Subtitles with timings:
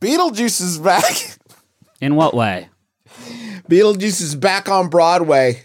[0.00, 1.38] Beetlejuice is back.
[2.00, 2.68] In what way?
[3.68, 5.62] Beetlejuice is back on Broadway.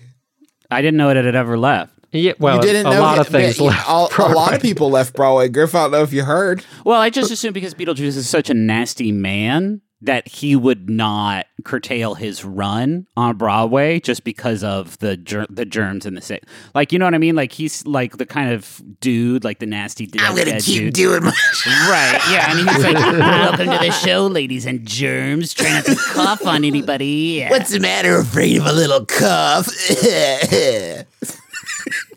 [0.69, 1.93] I didn't know it had ever left.
[2.11, 3.89] Yeah, well, you didn't a know lot yet, of things but, left.
[3.89, 5.49] A, a lot of people left Broadway.
[5.49, 6.63] Griff, I don't know if you heard.
[6.85, 11.47] Well, I just assumed because Beetlejuice is such a nasty man that he would not
[11.63, 16.43] curtail his run on Broadway just because of the ger- the germs and the sick.
[16.75, 17.35] Like, you know what I mean?
[17.35, 20.21] Like he's like the kind of dude, like the nasty dude.
[20.35, 20.93] dead dude.
[20.93, 21.31] doing my.
[21.89, 25.53] Right, yeah, and he's like, "Welcome to the show, ladies and germs.
[25.53, 28.17] Try not to cough on anybody." Yeah, What's the matter?
[28.19, 29.67] Afraid of a little cough?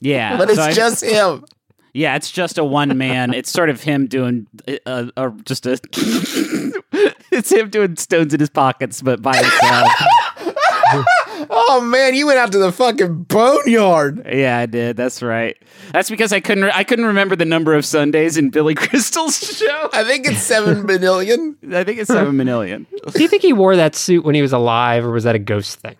[0.00, 1.44] yeah, but it's so I- just him.
[1.94, 3.32] yeah, it's just a one man.
[3.34, 4.46] It's sort of him doing
[4.86, 5.78] uh, uh, just a.
[7.32, 9.92] it's him doing stones in his pockets, but by himself.
[11.50, 14.26] Oh man, you went out to the fucking boneyard.
[14.30, 14.96] yeah, I did.
[14.96, 15.56] That's right.
[15.92, 16.64] That's because I couldn't.
[16.64, 19.90] Re- I couldn't remember the number of Sundays in Billy Crystal's show.
[19.92, 21.56] I think it's seven million.
[21.72, 22.86] I think it's seven million.
[23.12, 25.38] Do you think he wore that suit when he was alive, or was that a
[25.38, 25.96] ghost thing?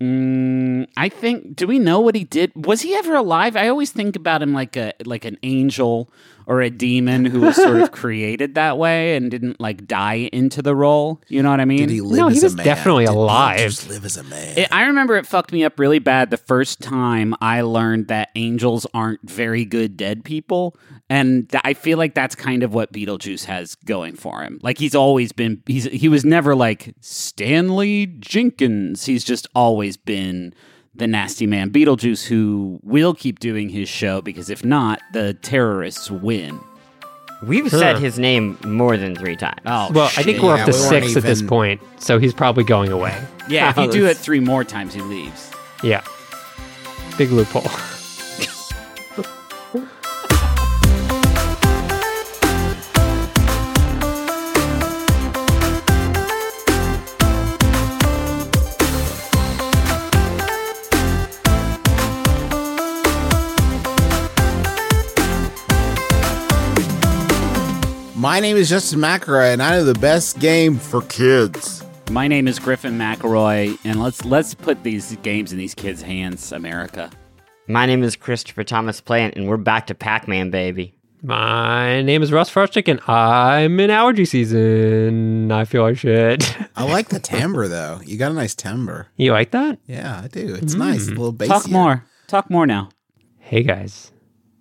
[0.00, 1.56] Mm, I think.
[1.56, 2.52] Do we know what he did?
[2.66, 3.54] Was he ever alive?
[3.54, 6.10] I always think about him like a like an angel
[6.46, 10.62] or a demon who was sort of created that way and didn't like die into
[10.62, 11.20] the role.
[11.28, 11.80] You know what I mean?
[11.80, 12.64] Did he live No, he was a man?
[12.64, 13.60] definitely Did alive.
[13.60, 14.58] Beetlejuice live as a man.
[14.58, 18.30] It, I remember it fucked me up really bad the first time I learned that
[18.34, 20.76] angels aren't very good dead people.
[21.10, 24.60] And I feel like that's kind of what Beetlejuice has going for him.
[24.62, 29.04] Like he's always been, he's, he was never like Stanley Jenkins.
[29.06, 30.54] He's just always been
[30.94, 36.10] the nasty man Beetlejuice who will keep doing his show because if not, the terrorists
[36.12, 36.60] win.
[37.42, 39.60] We've said his name more than three times.
[39.66, 42.18] Oh, Well, I think we're Yeah, up to we weren't six at this point, so
[42.18, 43.18] he's probably going away.
[43.48, 45.50] yeah, if you do it three more times, he leaves.
[45.82, 46.04] Yeah,
[47.16, 47.66] big loophole.
[68.30, 71.84] My name is Justin McElroy, and I know the best game for kids.
[72.12, 76.52] My name is Griffin McElroy, and let's let's put these games in these kids' hands,
[76.52, 77.10] America.
[77.66, 80.94] My name is Christopher Thomas Plant, and we're back to Pac-Man, baby.
[81.24, 85.50] My name is Russ Frushtick, and I'm in allergy season.
[85.50, 86.44] I feel I should.
[86.76, 88.00] I like the timbre though.
[88.04, 89.08] You got a nice timbre.
[89.16, 89.80] you like that?
[89.86, 90.54] Yeah, I do.
[90.54, 90.78] It's mm.
[90.78, 91.08] nice.
[91.08, 91.50] A little bassy.
[91.50, 92.04] Talk more.
[92.28, 92.90] Talk more now.
[93.40, 94.12] Hey guys,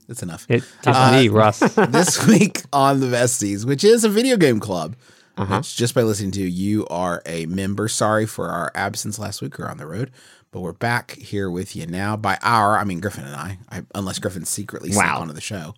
[0.10, 0.46] That's enough.
[0.50, 1.60] it, it's me, Russ.
[1.76, 4.96] this week on the Besties, which is a video game club.
[5.38, 5.58] Uh-huh.
[5.60, 7.88] Which just by listening to you are a member.
[7.88, 9.58] Sorry for our absence last week.
[9.58, 10.12] We are on the road,
[10.52, 12.18] but we're back here with you now.
[12.18, 13.60] By our, I mean Griffin and I.
[13.72, 15.76] I unless Griffin secretly snuck onto the show.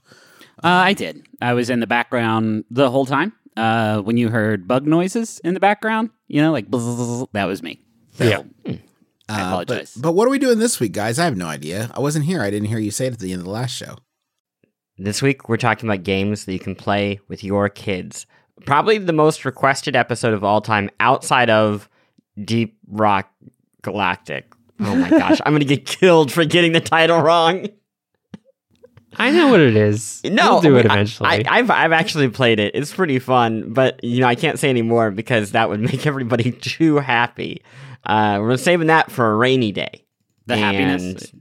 [0.63, 1.27] Uh, I did.
[1.41, 3.33] I was in the background the whole time.
[3.57, 7.61] Uh, when you heard bug noises in the background, you know, like bzzz, that was
[7.61, 7.81] me.
[8.13, 8.41] So, Yeah.
[9.29, 9.93] I Uh, apologize.
[9.95, 11.19] but, but what are we doing this week, guys?
[11.19, 11.91] I have no idea.
[11.93, 12.41] I wasn't here.
[12.41, 13.97] I didn't hear you say it at the end of the last show.
[15.03, 18.28] This week, we're talking about games that you can play with your kids.
[18.67, 21.89] Probably the most requested episode of all time outside of
[22.39, 23.28] Deep Rock
[23.81, 24.53] Galactic.
[24.79, 27.67] Oh my gosh, I'm going to get killed for getting the title wrong.
[29.16, 30.22] I know what it is.
[30.23, 31.47] No, we'll do it I- eventually.
[31.47, 32.75] I, have I've actually played it.
[32.75, 36.51] It's pretty fun, but you know I can't say anymore because that would make everybody
[36.51, 37.63] too happy.
[38.06, 40.06] Uh, we're saving that for a rainy day.
[40.45, 41.31] the happiness.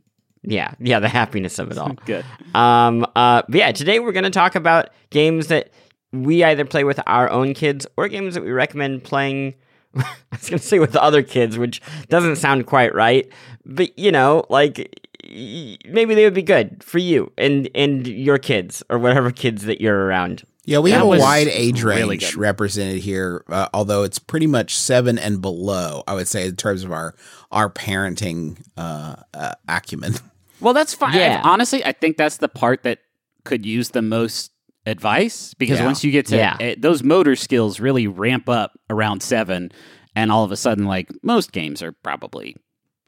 [0.42, 1.92] Yeah, yeah, the happiness of it all.
[2.06, 2.24] Good.
[2.54, 5.70] Um, uh, but yeah, today we're going to talk about games that
[6.12, 9.54] we either play with our own kids or games that we recommend playing.
[9.96, 13.30] I was going to say with other kids, which doesn't sound quite right,
[13.66, 18.82] but you know, like maybe they would be good for you and and your kids
[18.90, 20.44] or whatever kids that you're around.
[20.66, 22.36] Yeah, we That have a wide age range good.
[22.36, 26.02] represented here, uh, although it's pretty much seven and below.
[26.06, 27.14] I would say in terms of our
[27.50, 30.14] our parenting uh, uh, acumen.
[30.62, 31.14] Well, that's fine.
[31.16, 31.40] Yeah.
[31.42, 32.98] Honestly, I think that's the part that
[33.46, 34.50] could use the most
[34.84, 35.86] advice because Yeah.
[35.86, 36.58] once you get to Yeah.
[36.60, 39.72] eh, those motor skills really ramp up around seven,
[40.14, 42.56] and all of a sudden, like most games are probably,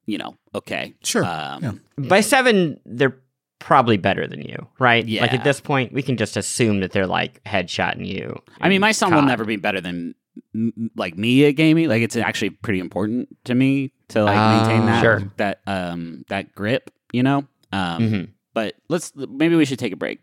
[0.06, 0.94] you know, okay.
[1.04, 1.24] Sure.
[1.24, 1.62] Um,
[1.98, 2.08] Yeah.
[2.08, 3.16] By seven, they're
[3.58, 5.06] probably better than you, right?
[5.06, 5.22] Yeah.
[5.22, 8.40] Like at this point, we can just assume that they're like headshotting you.
[8.60, 10.14] I mean, my son will never be better than
[10.54, 11.88] m- m- like me at gaming.
[11.88, 14.86] Like it's actually pretty important to me to like maintain Ah.
[14.86, 15.32] that Sure.
[15.36, 17.46] that um that grip, you know.
[17.72, 18.28] Um, Mhm.
[18.54, 20.18] But let's maybe we should take a break.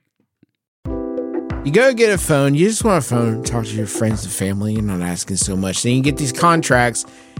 [1.65, 2.55] You go get a phone.
[2.55, 3.43] You just want a phone.
[3.43, 4.73] Talk to your friends and family.
[4.73, 5.83] You're not asking so much.
[5.83, 7.05] Then you get these contracts,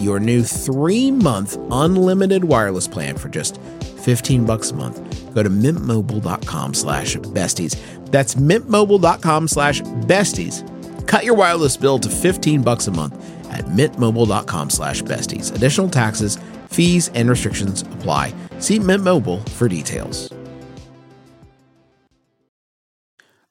[0.00, 5.50] your new three month unlimited wireless plan for just 15 bucks a month, go to
[5.50, 7.76] mintmobile.com slash besties.
[8.06, 10.62] That's mintmobile.com slash besties.
[11.06, 13.14] Cut your wireless bill to 15 bucks a month
[13.52, 15.54] at mintmobile.com slash besties.
[15.54, 16.38] Additional taxes,
[16.68, 18.34] fees, and restrictions apply.
[18.58, 20.32] See Mint Mobile for details.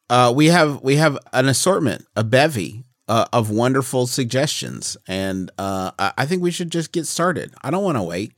[0.10, 5.92] Uh, we have we have an assortment, a bevy uh, of wonderful suggestions, and uh,
[6.00, 7.54] I think we should just get started.
[7.62, 8.34] I don't want to wait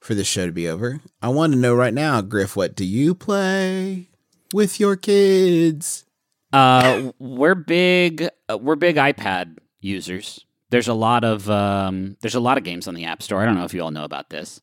[0.00, 1.00] for this show to be over.
[1.22, 4.08] I want to know right now, Griff, what do you play
[4.52, 6.04] with your kids?
[6.52, 8.28] Uh, we're big.
[8.48, 10.44] Uh, we're big iPad users.
[10.70, 13.40] There's a lot of um, there's a lot of games on the App Store.
[13.40, 14.60] I don't know if you all know about this,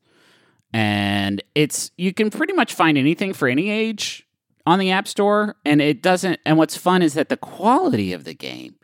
[0.73, 4.27] and it's you can pretty much find anything for any age
[4.65, 6.39] on the App Store, and it doesn't.
[6.45, 8.75] And what's fun is that the quality of the game,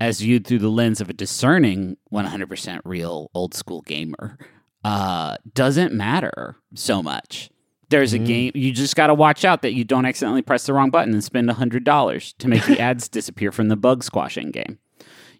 [0.00, 4.38] as viewed through the lens of a discerning 100% real old school gamer,
[4.82, 7.50] uh, doesn't matter so much.
[7.90, 10.72] There's a game you just got to watch out that you don't accidentally press the
[10.72, 14.52] wrong button and spend hundred dollars to make the ads disappear from the bug squashing
[14.52, 14.78] game.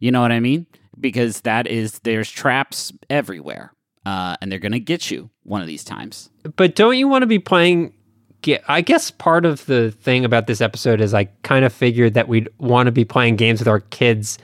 [0.00, 0.66] You know what I mean?
[0.98, 3.72] Because that is there's traps everywhere,
[4.04, 6.28] uh, and they're gonna get you one of these times.
[6.56, 7.94] But don't you want to be playing?
[8.42, 12.14] Get, I guess part of the thing about this episode is I kind of figured
[12.14, 14.38] that we'd want to be playing games with our kids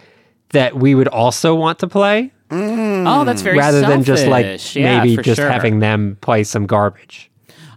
[0.51, 4.77] that we would also want to play, Oh, that's very rather than just like selfish.
[4.77, 5.51] Yeah, maybe just sure.
[5.51, 7.31] having them play some garbage.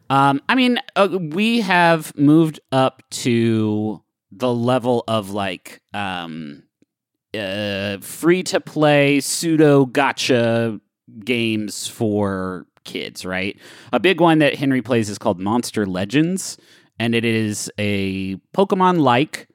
[0.10, 6.64] Um, I mean, uh, we have moved up to the level of like um,
[7.34, 10.80] uh, free to play pseudo gotcha
[11.24, 13.58] games for kids, right?
[13.94, 16.58] A big one that Henry plays is called Monster Legends,
[16.98, 19.48] and it is a Pokemon like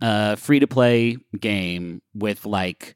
[0.00, 2.94] uh, free to play game with like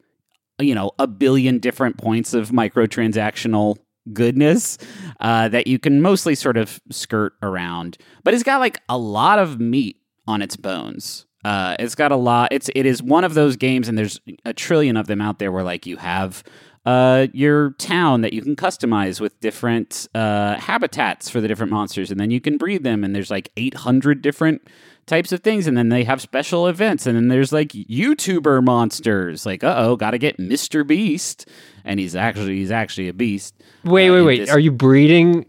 [0.60, 3.78] you know a billion different points of microtransactional
[4.12, 4.78] goodness
[5.20, 9.38] uh, that you can mostly sort of skirt around but it's got like a lot
[9.38, 9.96] of meat
[10.26, 13.88] on its bones uh, it's got a lot it's it is one of those games
[13.88, 16.42] and there's a trillion of them out there where like you have
[16.86, 22.10] uh, your town that you can customize with different uh, habitats for the different monsters
[22.10, 24.62] and then you can breed them and there's like 800 different
[25.06, 29.44] types of things and then they have special events and then there's like youtuber monsters
[29.44, 31.46] like uh-oh gotta get mr beast
[31.84, 33.54] and he's actually he's actually a beast
[33.84, 34.38] Wait, Uh, wait, wait.
[34.40, 35.46] this- Are you breeding?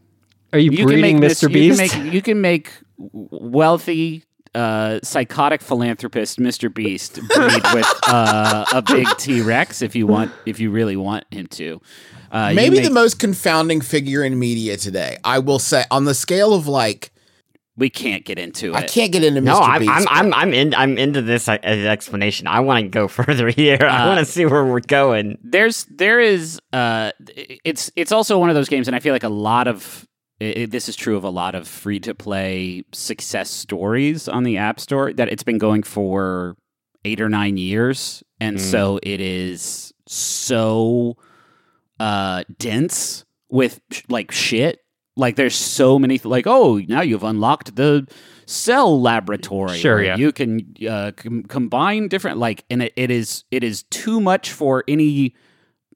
[0.54, 1.48] Are you, you breeding can make Mr.
[1.48, 1.54] Mr.
[1.54, 1.80] Beast?
[1.82, 6.74] You can make, you can make wealthy, uh, psychotic philanthropist Mr.
[6.74, 11.26] Beast breed with uh, a big T Rex if you want, if you really want
[11.32, 11.82] him to.
[12.32, 15.18] Uh, Maybe make- the most confounding figure in media today.
[15.24, 17.12] I will say, on the scale of like,
[17.78, 18.76] we can't get into it.
[18.76, 19.46] I can't get into Mr.
[19.46, 19.92] No, I'm, Beast.
[19.92, 20.76] I'm, I'm, I'm in.
[20.76, 22.46] I'm into this uh, explanation.
[22.48, 23.78] I want to go further here.
[23.82, 25.38] I Uh, want to see where we're going.
[25.44, 27.12] there's there is uh
[27.66, 30.06] it's it's also one of those games and i feel like a lot of
[30.42, 34.58] i this is true of a lot of free to play success stories on the
[34.58, 36.56] app store that it's been going for
[37.06, 38.60] eight or nine years and Mm.
[38.60, 41.16] so it is so
[42.00, 44.80] uh dense with sh- like shit
[45.16, 48.08] like there's so many th- like oh now you've unlocked the
[48.48, 50.16] cell laboratory Sure, yeah.
[50.18, 54.52] you can uh, com- combine different like and it, it is it is too much
[54.52, 55.36] for any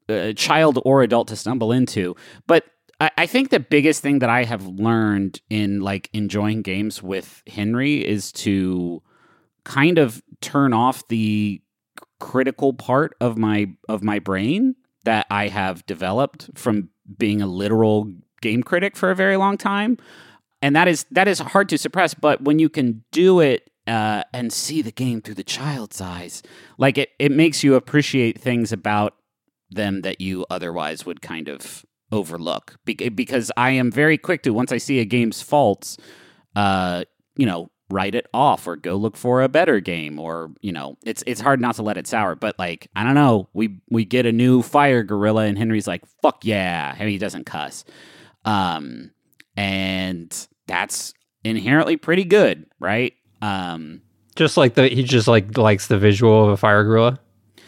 [0.08, 2.16] uh, child or adult to stumble into
[2.48, 2.64] but
[3.00, 7.44] I, I think the biggest thing that i have learned in like enjoying games with
[7.48, 9.02] henry is to
[9.64, 11.62] kind of turn off the
[12.20, 18.12] critical part of my of my brain that i have developed from being a literal
[18.46, 19.98] game critic for a very long time.
[20.62, 24.24] And that is that is hard to suppress but when you can do it uh,
[24.34, 26.42] and see the game through the child's eyes
[26.80, 29.16] like it, it makes you appreciate things about
[29.70, 34.72] them that you otherwise would kind of overlook because i am very quick to once
[34.72, 35.98] i see a game's faults
[36.56, 37.04] uh,
[37.36, 40.98] you know write it off or go look for a better game or you know
[41.06, 44.04] it's it's hard not to let it sour but like i don't know we we
[44.04, 47.86] get a new fire gorilla and henry's like fuck yeah and he doesn't cuss
[48.46, 49.12] um
[49.56, 54.02] and that's inherently pretty good right um
[54.36, 57.20] Just like the he just like likes the visual of a fire gorilla.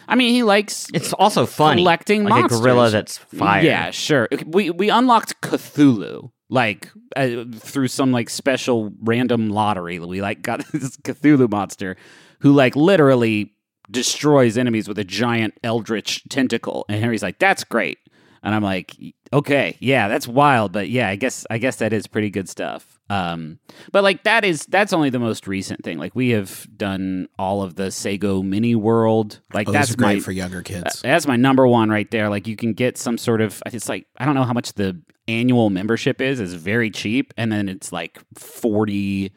[0.07, 1.81] I mean he likes It's also funny.
[1.81, 2.59] collecting like monsters.
[2.59, 3.63] a gorilla that's fire.
[3.63, 4.27] Yeah, sure.
[4.45, 9.99] We we unlocked Cthulhu like uh, through some like special random lottery.
[9.99, 11.97] We like got this Cthulhu monster
[12.39, 13.53] who like literally
[13.91, 16.85] destroys enemies with a giant eldritch tentacle.
[16.89, 17.97] And Henry's like, "That's great."
[18.43, 18.95] And I'm like,
[19.33, 22.96] "Okay, yeah, that's wild, but yeah, I guess I guess that is pretty good stuff."
[23.09, 23.59] Um,
[23.91, 25.97] but like that is that's only the most recent thing.
[25.97, 29.39] Like we have done all of the Sago Mini World.
[29.53, 31.01] Like Oh, that's great my for younger kids.
[31.01, 32.29] that's my number one right there.
[32.29, 35.01] Like you can get some sort of it's like I don't know how much the
[35.29, 36.39] annual membership is.
[36.39, 39.31] It's very cheap, and then it's like forty,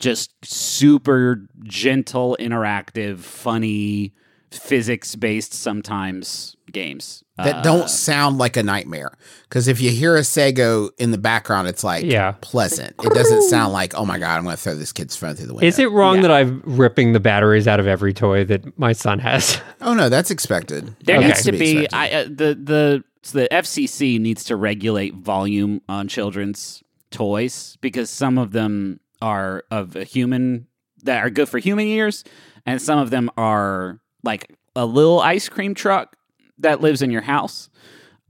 [0.00, 4.12] just super gentle, interactive, funny,
[4.56, 9.12] physics based sometimes games that Uh, don't sound like a nightmare.
[9.48, 12.32] Because if you hear a Sago in the background, it's like Yeah.
[12.40, 12.94] pleasant.
[13.02, 15.46] It doesn't sound like, oh my God, I'm going to throw this kid's phone through
[15.46, 15.66] the window.
[15.66, 16.22] Is it wrong Yeah.
[16.22, 19.60] that I'm ripping the batteries out of every toy that my son has?
[19.80, 20.94] Oh no, that's expected.
[21.04, 21.26] There Okay.
[21.28, 21.86] needs to be.
[21.92, 28.10] I, uh, the the so the FCC needs to regulate volume on children's toys because
[28.10, 30.66] some of them are of a human
[31.04, 32.24] that are good for human ears,
[32.66, 36.16] and some of them are like a little ice cream truck
[36.58, 37.68] that lives in your house,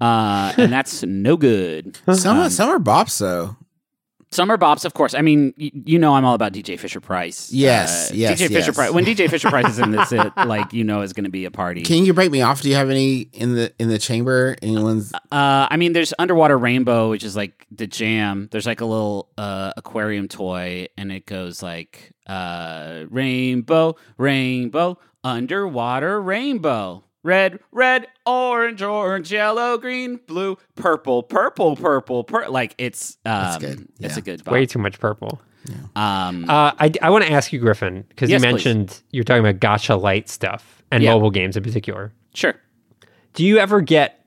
[0.01, 1.99] uh, and that's no good.
[2.13, 3.57] some Um, some are bops though.
[4.31, 5.15] Some are Bops, of course.
[5.15, 7.53] I mean, y- you know, I'm all about DJ Fisher Price.
[7.53, 8.73] Yes, Uh, yes, DJ Fisher.
[8.73, 8.91] Price.
[8.91, 11.45] When DJ Fisher Price is in this, it like you know, is going to be
[11.45, 11.83] a party.
[11.83, 12.61] Can you break me off?
[12.61, 14.57] Do you have any in the in the chamber?
[14.61, 18.49] Anyone's Uh, I mean, there's Underwater Rainbow, which is like the jam.
[18.51, 26.21] There's like a little uh, aquarium toy, and it goes like uh, rainbow, rainbow, underwater
[26.21, 33.33] rainbow, red, red, orange, orange, yellow, green, blue, purple, purple, purple, pur- like it's um,
[33.43, 33.89] That's good.
[34.01, 34.47] It's a good.
[34.47, 35.41] Way Way too much purple.
[35.97, 38.53] um, Uh, I, I want to ask you, Griffin, because Yes, you please.
[38.53, 41.15] mentioned you're talking about gotcha light stuff and Yeah.
[41.15, 42.13] mobile games in particular.
[42.35, 42.55] sure.
[43.33, 44.21] Do you ever get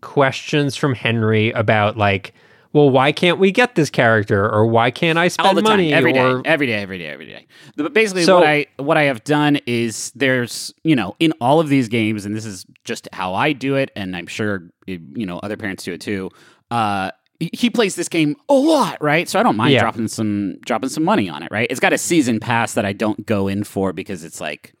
[0.00, 2.34] questions from Henry about like,
[2.74, 5.90] well, why can't we get this character, or why can't I spend all the money,
[5.90, 7.46] time, every day, or every day, every day, every day.
[7.76, 11.60] But basically, So- what I what I have done is there's you know in all
[11.60, 15.24] of these games, and this is just how I do it, and I'm sure you
[15.24, 16.30] know other parents do it too.
[16.70, 19.28] Uh, he- he plays this game a lot, right?
[19.28, 19.80] So I don't mind Yeah.
[19.80, 21.66] dropping some dropping some money on it, right?
[21.70, 24.72] It's got a season pass that I don't go in for because it's like.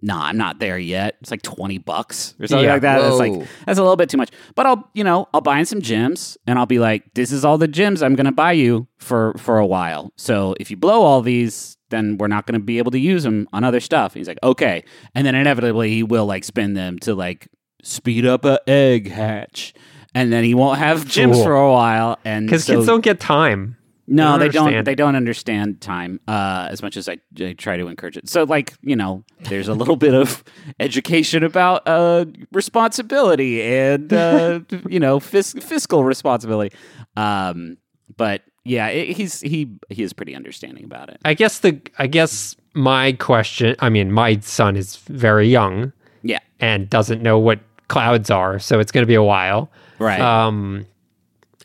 [0.00, 1.16] Nah, I'm not there yet.
[1.20, 2.74] It's like twenty bucks or something Yeah.
[2.74, 3.00] like that.
[3.02, 3.32] It's like
[3.66, 4.30] that's a little bit too much.
[4.54, 7.44] But I'll, you know, I'll buy in some gems and I'll be like, this is
[7.44, 10.12] all the gems I'm going to buy you for for a while.
[10.16, 13.24] So if you blow all these, then we're not going to be able to use
[13.24, 14.14] them on other stuff.
[14.14, 14.84] he's like, okay.
[15.16, 17.48] And then inevitably he will like spend them to like
[17.82, 19.74] speed up a egg hatch.
[20.14, 21.44] And then he won't have gems Cool.
[21.44, 22.18] for a while.
[22.24, 23.76] And because so- kids don't get time?
[24.10, 24.84] No, don't they don't.
[24.84, 28.28] They don't understand time uh, as much as I, I try to encourage it.
[28.28, 30.42] So, like you know, there's a little bit of
[30.80, 36.74] education about uh, responsibility and uh, you know fis- fiscal responsibility.
[37.16, 37.76] Um,
[38.16, 41.18] but yeah, it, he's he he is pretty understanding about it.
[41.24, 43.76] I guess the I guess my question.
[43.80, 48.78] I mean, my son is very young Yeah, and doesn't know what clouds are, so
[48.80, 49.70] it's going to be a while.
[49.98, 50.20] right.
[50.20, 50.86] Um,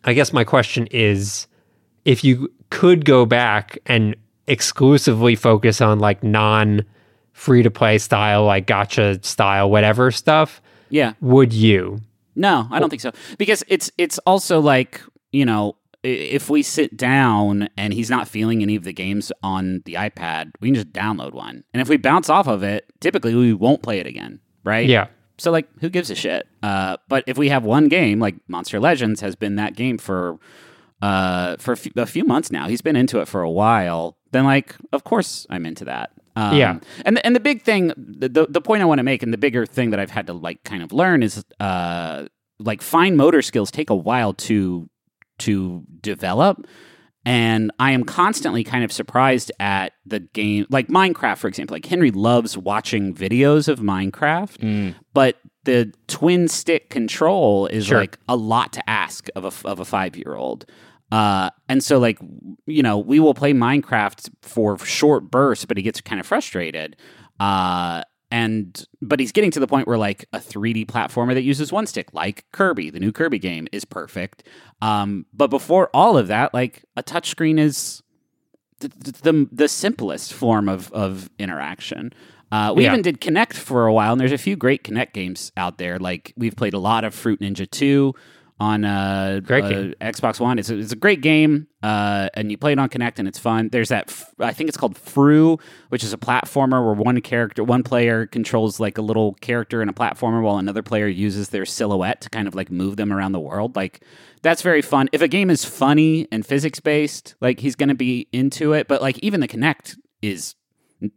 [0.06, 1.48] I guess my question is
[2.06, 4.16] if you could go back and
[4.48, 6.84] exclusively focus on like non
[7.34, 11.14] free to play style, like gotcha style, whatever stuff, yeah.
[11.22, 12.00] would you?
[12.36, 13.12] No, I don't think so.
[13.38, 18.62] Because it's it's also like you know if we sit down and he's not feeling
[18.62, 21.64] any of the games on the iPad, we can just download one.
[21.74, 24.88] And if we bounce off of it, typically we won't play it again, right?
[24.88, 25.08] Yeah.
[25.38, 26.48] So like, who gives a shit?
[26.62, 30.38] Uh, but if we have one game, like Monster Legends has been that game for
[31.04, 32.68] uh for a few, months now.
[32.68, 34.18] He's been into it for a while.
[34.32, 36.12] Then like, of course, I'm into that.
[36.36, 36.80] Um, Yeah.
[37.06, 39.38] And the, and the big thing, the, the point I want to make, and the
[39.38, 42.28] bigger thing that I've had to like kind of learn is uh
[42.60, 44.90] like fine motor skills take a while to
[45.40, 46.66] to develop.
[47.26, 51.74] And I am constantly kind of surprised at the game, like Minecraft, for example.
[51.76, 58.00] Like Henry loves watching videos of Minecraft, but the twin stick control is Sure.
[58.00, 60.66] like a lot to ask of a of a five year old.
[61.14, 62.18] Uh, and so like
[62.66, 66.96] you know we will play Minecraft for short bursts, but he gets kind of frustrated.
[67.40, 68.02] Uh,
[68.32, 71.86] and but he's getting to the point where like a 3D platformer that uses one
[71.86, 74.44] stick, like Kirby, the new Kirby game, is perfect.
[74.82, 78.02] Um, but before all of that, like a touchscreen is
[78.80, 78.88] the
[79.22, 82.12] the, the simplest form of of interaction.
[82.52, 82.92] Uh, we Yeah.
[82.92, 86.00] even did Kinect for a while, and there's a few great Kinect games out there.
[86.00, 88.14] Like we've played a lot of Fruit Ninja Two
[88.64, 89.94] on uh, Great uh.
[90.02, 90.58] Xbox One.
[90.58, 93.38] It's a, it's a great game, uh, and you play it on Kinect, and it's
[93.38, 93.70] fun.
[93.70, 95.58] There's that f- I think it's called Fru,
[95.90, 99.90] which is a platformer where one character, one player controls like a little character in
[99.90, 103.34] a platformer, while another player uses their silhouette to kind of like move them around
[103.34, 103.76] the world.
[103.76, 104.02] Like
[104.42, 105.10] that's very fun.
[105.12, 108.88] If a game is funny and physics based, like he's going to be into it.
[108.88, 110.56] But like even the Kinect is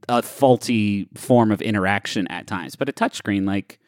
[0.09, 2.75] a faulty form of interaction at times.
[2.75, 3.79] But a touchscreen, like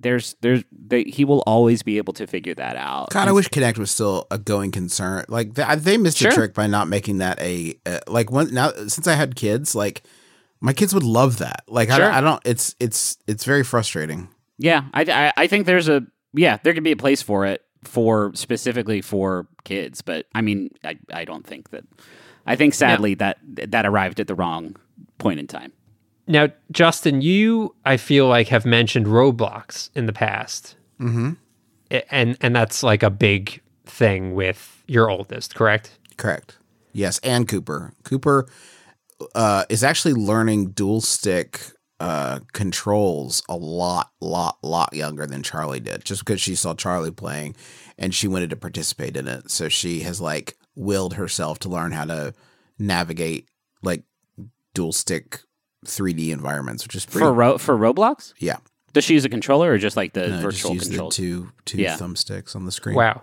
[0.00, 3.10] there's there's they, he will always be able to figure that out.
[3.10, 5.24] God, I wish Kinect was still a going concern.
[5.28, 6.30] Like they, they missed Sure.
[6.30, 9.74] a trick by not making that a uh, like one now since I had kids,
[9.74, 10.02] like
[10.60, 11.62] my kids would love that.
[11.68, 12.42] Like I, don't, I don't.
[12.44, 14.28] It's it's it's very frustrating.
[14.58, 16.02] Yeah, I, I I think there's a
[16.34, 20.70] yeah there could be a place for it for specifically for kids, but I mean
[20.84, 21.84] I I don't think that.
[22.48, 24.76] I think sadly that that arrived at the wrong
[25.18, 25.72] point in time.
[26.26, 31.32] Now, Justin, you I feel like have mentioned Roblox in the past, Mm-hmm.
[32.10, 35.98] And and that's like a big thing with your oldest, correct?
[36.16, 36.58] Correct.
[36.92, 37.92] Yes, and Cooper.
[38.02, 38.48] Cooper
[39.34, 41.60] uh, is actually learning dual stick
[42.00, 46.04] uh, controls a lot, lot, lot younger than Charlie did.
[46.04, 47.54] Just because she saw Charlie playing,
[47.98, 51.92] and she wanted to participate in it, so she has like willed herself to learn
[51.92, 52.34] how to
[52.78, 53.48] navigate
[53.82, 54.02] like
[54.74, 55.40] dual stick
[55.86, 57.20] 3D environments, which is pretty.
[57.24, 58.56] For Ro- for Roblox, yeah,
[58.92, 61.16] does she use a controller or just like the No, just virtual use the controls?
[61.16, 61.96] two two Yeah.
[61.96, 62.96] thumbsticks on the screen.
[62.96, 63.22] Wow.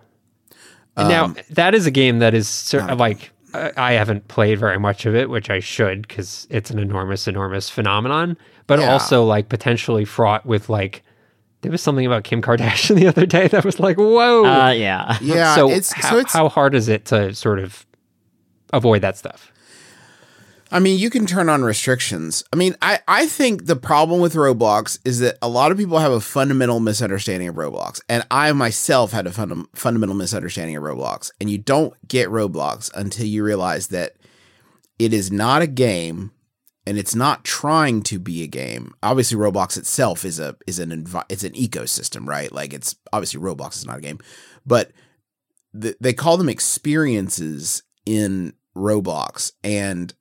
[0.98, 4.28] now Um, that is a game that is cer- not a- like I I haven't
[4.28, 8.38] played very much of it, which I should because it's an enormous, enormous phenomenon.
[8.68, 8.92] But Yeah.
[8.94, 11.04] also like potentially fraught with like
[11.62, 14.44] there was something about Kim Kardashian the other day that was like, whoa.
[14.46, 15.18] Uh, yeah.
[15.22, 17.86] Yeah, so it's how, so it's how hard is it to sort of
[18.74, 19.52] avoid that stuff?
[20.74, 22.44] I mean, you can turn on restrictions.
[22.52, 26.00] I mean, I, I think the problem with Roblox is that a lot of people
[26.00, 28.02] have a fundamental misunderstanding of Roblox.
[28.10, 31.30] And I myself had a funda- fundamental misunderstanding of Roblox.
[31.40, 34.16] And you don't get Roblox until you realize that
[34.98, 36.32] it is not a game
[36.88, 38.96] and it's not trying to be a game.
[39.04, 42.52] Obviously, Roblox itself is a is an envi- it's an ecosystem, right?
[42.52, 44.18] Like it's obviously Roblox is not a game,
[44.66, 44.92] but
[45.80, 50.14] th- they call them experiences in Roblox, and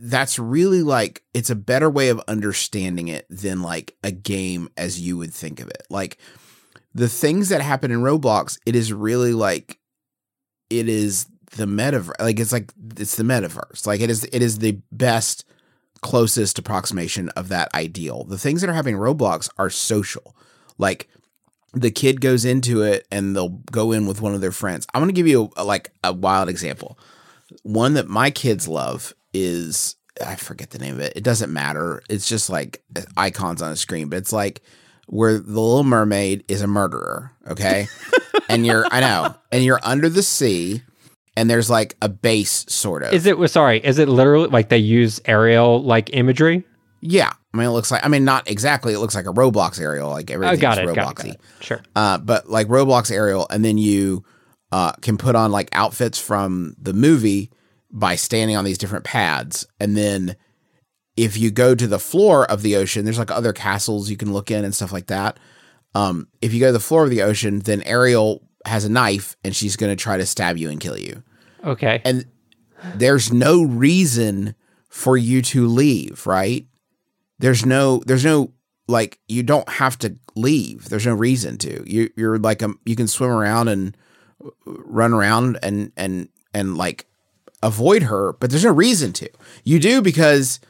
[0.00, 5.00] that's really like it's a better way of understanding it than like a game as
[5.00, 5.82] you would think of it.
[5.90, 6.18] Like
[6.94, 9.78] the things that happen in Roblox, it is really like
[10.70, 12.20] it is the metaverse.
[12.20, 13.86] Like it's like it's the metaverse.
[13.86, 15.44] Like it is it is the best
[16.00, 18.22] closest approximation of that ideal.
[18.24, 20.36] The things that are happening in Roblox are social.
[20.78, 21.08] Like
[21.74, 24.86] the kid goes into it and they'll go in with one of their friends.
[24.94, 26.98] I'm going to give you a, like a wild example.
[27.62, 31.12] One that my kids love is I forget the name of it.
[31.16, 32.02] It doesn't matter.
[32.08, 32.82] It's just like
[33.16, 34.62] icons on a screen, but it's like
[35.06, 37.88] where the little mermaid is a murderer, okay?
[38.48, 40.82] and you're I know, and you're under the sea
[41.38, 43.12] and there's like a base sort of.
[43.12, 43.78] Is it sorry?
[43.78, 46.64] Is it literally like they use aerial like imagery?
[47.00, 47.32] Yeah.
[47.54, 48.92] I mean, it looks like, I mean, not exactly.
[48.92, 50.86] It looks like a Roblox aerial, like I everything's got it.
[50.86, 50.94] Robloxy.
[50.94, 51.40] Got it, got it.
[51.60, 51.80] Sure.
[51.94, 54.24] Uh, but like Roblox aerial, and then you
[54.72, 57.50] uh, can put on like outfits from the movie
[57.90, 59.66] by standing on these different pads.
[59.80, 60.36] And then
[61.16, 64.32] if you go to the floor of the ocean, there's like other castles you can
[64.32, 65.38] look in and stuff like that.
[65.94, 69.36] Um, if you go to the floor of the ocean, then Ariel has a knife
[69.42, 71.22] and she's going to try to stab you and kill you.
[71.64, 72.02] Okay.
[72.04, 72.26] And
[72.94, 74.54] there's no reason
[74.88, 76.66] for you to leave, right?
[77.38, 78.52] There's no, there's no,
[78.86, 80.88] like, you don't have to leave.
[80.88, 81.90] There's no reason to.
[81.90, 83.96] You, you're like, um, you can swim around and
[84.64, 87.06] run around and, and, and like
[87.62, 89.28] avoid her, but there's no reason to.
[89.64, 90.60] You do because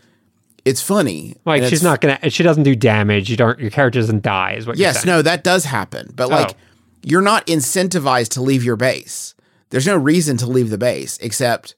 [0.64, 1.37] it's funny.
[1.44, 2.31] like she's not gonna.
[2.31, 3.31] She doesn't do damage.
[3.31, 3.59] You don't.
[3.59, 4.55] Your character doesn't die.
[4.55, 4.77] Is what?
[4.77, 6.12] you're Yes, no, that does happen.
[6.14, 6.55] But like Oh.
[7.03, 9.35] you're not incentivized to leave your base.
[9.70, 11.74] There's no reason to leave the base except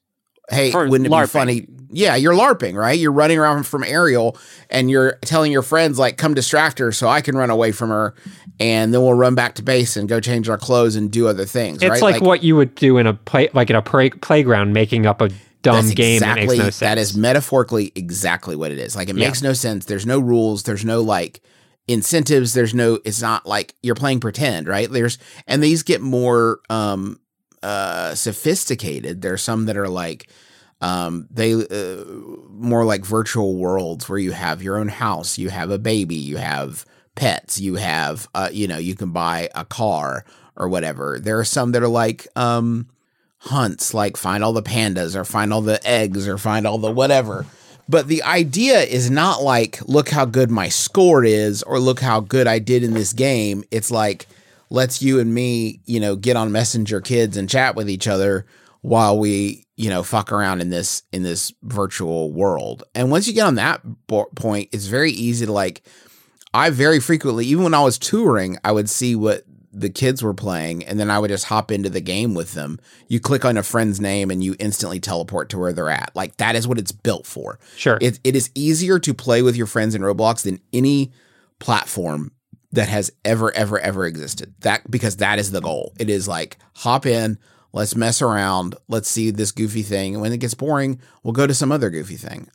[0.49, 1.23] hey, For wouldn't it LARPing.
[1.23, 1.67] be funny?
[1.93, 2.97] Yeah, you're LARPing, right?
[2.97, 4.37] You're running around from Ariel
[4.69, 7.89] and you're telling your friends like come distract her so I can run away from
[7.89, 8.15] her
[8.59, 11.45] and then we'll run back to base and go change our clothes and do other
[11.45, 12.01] things, It's right?
[12.01, 15.21] like, what you would do in a play, like in a play, playground, making up
[15.21, 15.29] a
[15.63, 16.79] dumb game exactly, that makes no sense.
[16.79, 18.95] That is metaphorically exactly what it is.
[18.95, 19.27] Like it Yeah.
[19.27, 19.85] makes no sense.
[19.85, 20.63] There's no rules.
[20.63, 21.41] There's no like
[21.87, 22.53] incentives.
[22.53, 22.99] There's no.
[23.05, 24.89] It's not like you're playing pretend, right?
[24.89, 27.19] There's and these get more um
[27.63, 29.21] uh sophisticated.
[29.21, 30.27] There's some that are like
[30.81, 32.03] um they uh,
[32.49, 36.37] more like virtual worlds where you have your own house, you have a baby, you
[36.37, 41.19] have pets, you have uh you know you can buy a car or whatever.
[41.19, 42.87] There are some that are like um
[43.39, 46.91] hunts, like find all the pandas or find all the eggs or find all the
[46.91, 47.45] whatever.
[47.89, 52.21] But the idea is not like, look how good my score is or look how
[52.21, 53.63] good I did in this game.
[53.71, 54.27] It's like,
[54.69, 58.45] let's you and me, you know, get on Messenger Kids and chat with each other
[58.81, 62.83] while we, you know, fuck around in this in this virtual world.
[62.93, 65.81] And once you get on that bo- point, it's very easy to like.
[66.53, 70.35] I very frequently, even when I was touring, I would see what the kids were
[70.35, 72.79] playing, and then I would just hop into the game with them.
[73.07, 76.11] You click on a friend's name, and you instantly teleport to where they're at.
[76.13, 77.57] Like that is what it's built for.
[77.75, 77.97] Sure.
[78.01, 81.11] It, it is easier to play with your friends in Roblox than any
[81.57, 82.33] platform
[82.71, 84.53] that has ever, ever, ever existed.
[84.59, 85.93] That because that is the goal.
[85.97, 87.39] It is like hop in,
[87.73, 90.13] let's mess around, let's see this goofy thing.
[90.13, 92.49] And when it gets boring, we'll go to some other goofy thing.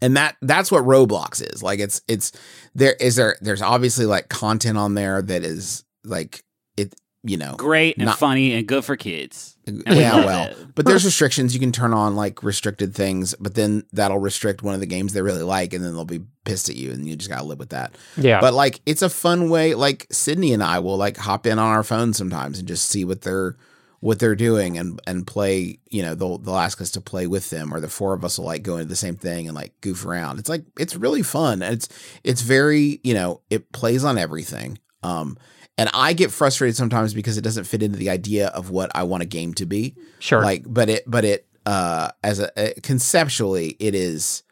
[0.00, 1.62] And that that's what Roblox is.
[1.62, 2.32] Like it's it's
[2.74, 6.44] there is there there's obviously like content on there that is like
[6.76, 9.56] it you know Great and Not- funny and good for kids.
[9.66, 10.74] And yeah, love well, it.
[10.76, 11.52] but there's restrictions.
[11.52, 15.12] You can turn on like restricted things, but then that'll restrict one of the games
[15.12, 17.58] they really like, and then they'll be pissed at you, and you just gotta live
[17.58, 17.94] with that.
[18.16, 18.40] yeah.
[18.40, 19.74] But like, it's a fun way.
[19.74, 23.04] Like Sydney and I will like hop in on our phones sometimes and just see
[23.04, 23.56] what they're
[24.00, 25.78] what they're doing and and play.
[25.90, 28.38] You know, they'll they'll ask us to play with them, or the four of us
[28.38, 30.38] will like go into the same thing and like goof around.
[30.38, 31.62] It's like it's really fun.
[31.62, 31.88] And It's
[32.24, 34.78] it's very you know it plays on everything.
[35.02, 35.38] Um,
[35.78, 39.04] and I get frustrated sometimes because it doesn't fit into the idea of what I
[39.04, 39.94] want a game to be.
[40.18, 40.42] sure.
[40.42, 44.42] Like, but it, but it, uh, as a, uh, conceptually, it is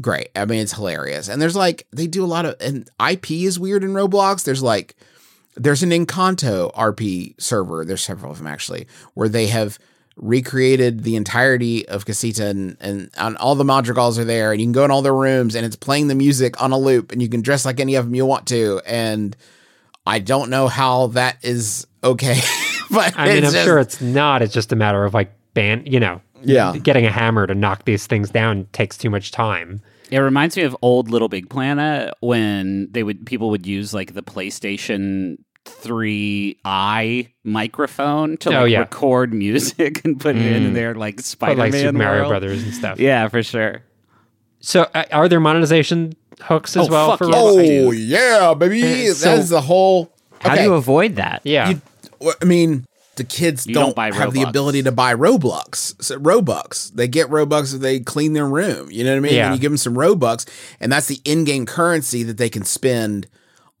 [0.00, 0.30] great.
[0.34, 1.28] I mean, it's hilarious.
[1.28, 4.42] And there's like, they do a lot of, and IP is weird in Roblox.
[4.42, 4.96] There's like,
[5.58, 7.84] there's an Encanto RP server.
[7.84, 9.78] There's several of them actually, where they have
[10.16, 14.66] recreated the entirety of Casita and, and, and all the madrigals are there and you
[14.66, 17.22] can go in all their rooms and it's playing the music on a loop and
[17.22, 18.80] you can dress like any of them you want to.
[18.84, 19.36] And
[20.06, 22.40] I don't know how that is okay.
[22.90, 24.42] but I mean, I'm just- sure it's not.
[24.42, 26.76] It's just a matter of like ban, you know, Yeah.
[26.76, 29.80] getting a hammer to knock these things down takes too much time.
[30.10, 34.14] It reminds me of old Little Big Planet when they would people would use like
[34.14, 35.36] the PlayStation
[35.68, 38.80] 3i microphone to Oh, yeah.
[38.80, 42.30] record music and put it in there like But Spider-Man like Super Mario world.
[42.30, 42.98] Brothers and stuff.
[43.00, 43.82] Yeah, for sure.
[44.60, 47.34] So uh, are there monetization hooks as Oh, well for yes.
[47.34, 47.86] Roblox?
[47.86, 49.08] Oh yeah, baby!
[49.08, 50.12] Uh, so- That's the whole.
[50.40, 51.42] How do you avoid that?
[51.44, 51.70] Yeah.
[51.70, 51.80] You-
[52.20, 52.84] well, I mean,
[53.16, 56.00] the kids You don't, don't buy have the ability to buy Robux.
[56.02, 56.92] So Robux.
[56.92, 58.88] They get Robux if they clean their room.
[58.90, 59.34] You know what I mean?
[59.34, 59.46] Yeah.
[59.46, 60.48] And you give them some Robux,
[60.80, 63.26] and that's the in-game currency that they can spend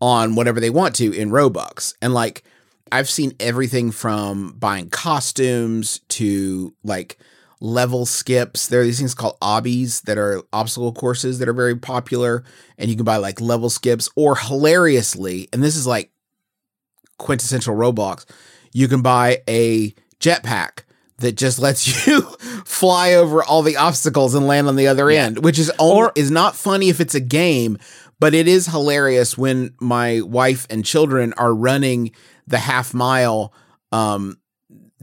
[0.00, 1.94] on whatever they want to in Robux.
[2.00, 2.44] And like,
[2.90, 7.18] I've seen everything from buying costumes to like
[7.60, 8.68] level skips.
[8.68, 12.44] There are these things called obbies that are obstacle courses that are very popular,
[12.78, 16.10] and you can buy like level skips or hilariously, and this is like
[17.18, 18.24] quintessential Roblox,
[18.72, 20.84] you can buy a jetpack
[21.18, 22.22] that just lets you
[22.64, 26.30] fly over all the obstacles and land on the other end, which is only, is
[26.30, 27.76] not funny if it's a game,
[28.20, 32.12] but it is hilarious when my wife and children are running
[32.46, 33.52] the half mile
[33.92, 34.37] um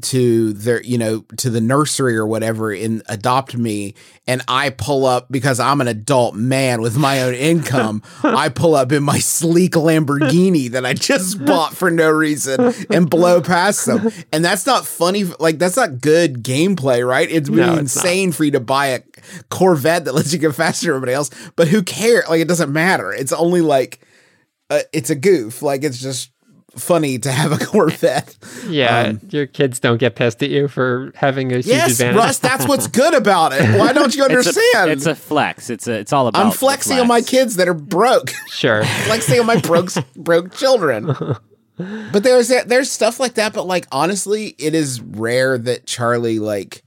[0.02, 3.94] to their you know to the nursery or whatever and adopt me
[4.28, 8.76] and i pull up because i'm an adult man with my own income i pull
[8.76, 13.86] up in my sleek lamborghini that i just bought for no reason and blow past
[13.86, 14.10] them.
[14.34, 17.30] And that's not funny like that's not good gameplay right?
[17.32, 19.02] It's really No, insane for you to buy a
[19.50, 22.72] corvette that lets you go faster than everybody else but who cares like it doesn't
[22.74, 23.14] matter.
[23.14, 24.00] It's only like
[24.70, 25.62] uh, it's a goof.
[25.62, 26.32] Like it's just
[26.78, 28.36] funny to have a corvette
[28.68, 32.16] Yeah, Um, your kids don't get pissed at you for having a huge Yes, advantage.
[32.18, 33.80] Russ, that's what's good about it.
[33.80, 34.92] Why don't you It's a, understand?
[34.92, 35.70] it's a flex.
[35.70, 38.32] It's a it's all about I'm the flexing on my kids that are broke.
[38.50, 38.84] Sure.
[39.06, 41.14] flexing on my broke broke children.
[41.78, 46.84] But there's there's stuff like that, but like honestly, it is rare that Charlie like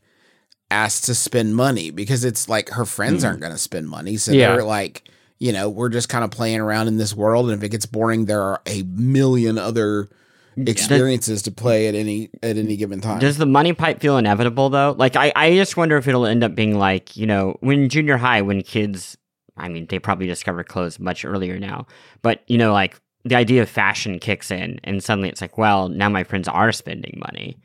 [0.71, 4.33] asks to spend money because it's like her friends aren't going to spend money, so
[4.33, 4.53] Yeah.
[4.55, 7.65] they're like, you know, we're just kind of playing around in this world, and if
[7.65, 10.09] it gets boring, there are a million other
[10.57, 13.21] experiences to play at any at any given time.
[13.21, 14.95] Does the money pipe feel inevitable though?
[14.99, 18.17] Like I, I just wonder if it'll end up being like, you know, when junior
[18.17, 19.17] high, when kids
[19.59, 21.87] I mean, they probably discover clothes much earlier now.
[22.23, 25.89] But, you know, like the idea of fashion kicks in and suddenly it's like, well,
[25.89, 27.59] now my friends are spending money.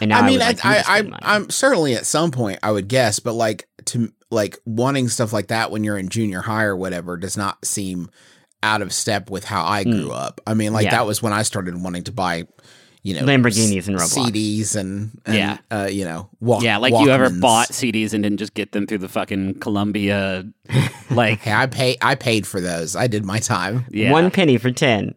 [0.00, 1.10] And now I mean, I, like I, I.
[1.22, 5.46] I'm certainly at some point I would guess, but like to like wanting stuff like
[5.48, 8.10] that when you're in junior high or whatever does not seem
[8.62, 10.40] out of step with how I grew up.
[10.46, 10.84] I mean, like.
[10.84, 10.90] Yeah.
[10.92, 12.44] that was when I started wanting to buy,
[13.02, 14.30] you know, Lamborghinis and Roblox.
[14.30, 15.58] CDs and, and Yeah.
[15.70, 18.86] uh, you know, walk, Yeah, like you ever bought CDs and didn't just get them
[18.86, 20.44] through the fucking Columbia,
[21.10, 22.96] like Hey, I pay, I paid for those.
[22.96, 23.84] I did my time.
[23.90, 24.10] yeah.
[24.10, 25.14] One penny for 10.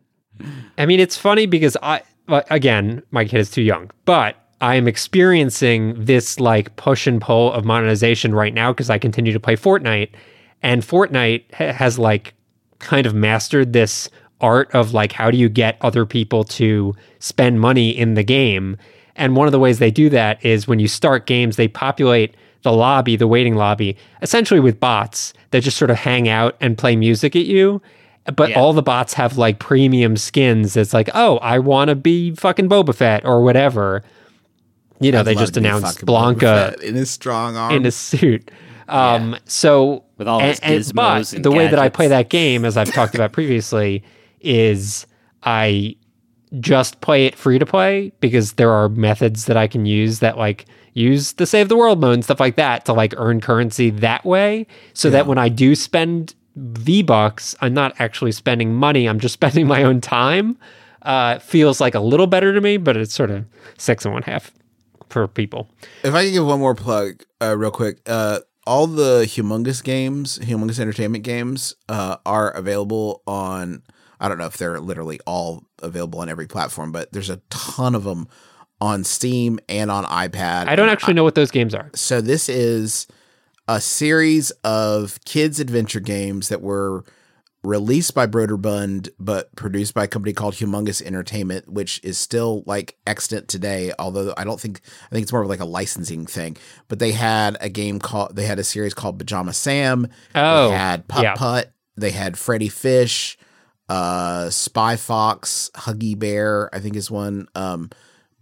[0.78, 5.94] I mean, it's funny because I, again, my kid is too young, but I'm experiencing
[6.04, 10.10] this like push and pull of monetization right now because I continue to play Fortnite,
[10.64, 12.34] and Fortnite ha- has like
[12.80, 14.10] kind of mastered this
[14.42, 18.78] art of like how do you get other people to spend money in the game.
[19.16, 22.36] And one of the ways they do that is when you start games, they populate
[22.62, 26.78] the lobby, the waiting lobby, essentially with bots that just sort of hang out and
[26.78, 27.82] play music at you.
[28.36, 28.60] But Yeah.
[28.60, 30.76] all the bots have like premium skins.
[30.78, 34.04] It's like, oh, I want to be fucking Boba Fett or whatever.
[35.00, 37.74] You know, I'd they just announced Blanca in his strong arm.
[37.74, 38.50] in a suit.
[38.88, 42.66] Um, So With all his and, but and the way that I play that game,
[42.66, 44.04] as I've talked about previously,
[44.40, 45.06] is
[45.44, 45.96] I
[46.60, 50.38] just play it free to play because there are methods that I can use that
[50.38, 53.90] like use the save the world mode and stuff like that to like earn currency
[53.90, 54.66] that way.
[54.94, 59.08] So that when I do spend V bucks, I'm not actually spending money.
[59.08, 60.58] I'm just spending my own time.
[61.04, 63.46] Uh, feels like a little better to me, but it's sort of
[63.78, 64.52] six and one half
[65.10, 65.70] for people.
[66.04, 70.40] If I can give one more plug, uh, real quick, uh, all the humongous games,
[70.40, 73.84] humongous entertainment games, uh, are available on.
[74.20, 77.94] I don't know if they're literally all available on every platform, but there's a ton
[77.94, 78.28] of them
[78.82, 80.68] on Steam and on iPad.
[80.68, 81.92] I don't actually know what those games are.
[81.94, 83.08] so this is
[83.68, 87.04] a series of kids adventure games that were
[87.68, 92.96] released by Broderbund but produced by a company called Humongous Entertainment which is still like
[93.06, 96.56] extant today although I don't think I think it's more of like a licensing thing.
[96.88, 100.08] But they had a game called they had a series called Pajama Sam.
[100.34, 101.36] Oh, they had Putt yeah.
[101.36, 101.74] Putt.
[101.98, 103.38] They had Freddy Fish
[103.90, 107.50] uh Spy Fox Huggy Bear I think is one.
[107.54, 107.90] Um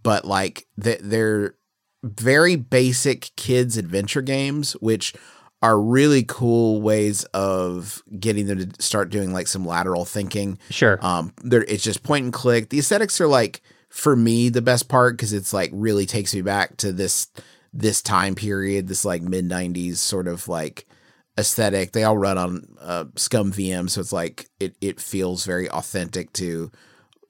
[0.04, 1.56] but like they, they're
[2.04, 5.14] very basic kids adventure games which
[5.62, 10.98] are really cool ways of getting them to start doing like some lateral thinking Sure.
[11.04, 14.88] um there it's just point and click the aesthetics are like for me the best
[14.88, 17.28] part because it's like really takes me back to this
[17.72, 20.86] this time period this like mid 90s sort of like
[21.38, 26.32] aesthetic they all run on uh, ScummVM so it's like it it feels very authentic
[26.34, 26.70] to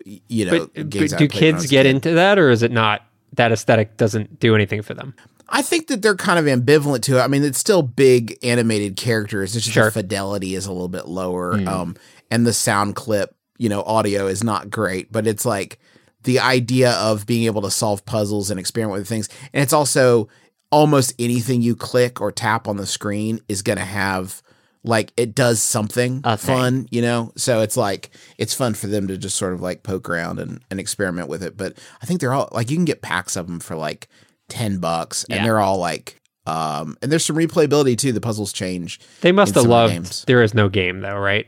[0.04, 1.94] you know but, games but do played when I kids get kid.
[1.94, 5.14] into that or is it not that aesthetic doesn't do anything for them
[5.48, 7.20] I think that they're kind of ambivalent to it.
[7.20, 9.54] I mean, it's still big animated characters.
[9.54, 9.86] It's just Sure.
[9.86, 11.54] the fidelity is a little bit lower.
[11.54, 11.68] Mm.
[11.68, 11.96] Um,
[12.30, 15.78] and the sound clip, you know, audio is not great, but it's like
[16.24, 19.28] the idea of being able to solve puzzles and experiment with things.
[19.52, 20.28] And it's also
[20.72, 24.42] almost anything you click or tap on the screen is going to have
[24.82, 26.36] like it does something thing.
[26.36, 27.32] fun, you know?
[27.36, 30.60] So it's like it's fun for them to just sort of like poke around and,
[30.70, 31.56] and experiment with it.
[31.56, 34.08] But I think they're all like you can get packs of them for like
[34.48, 35.44] 10 bucks and Yeah.
[35.44, 38.12] they're all like um and there's some replayability too.
[38.12, 39.00] The puzzles change.
[39.20, 40.24] they must have some of the loved games.
[40.26, 41.46] there is no game though right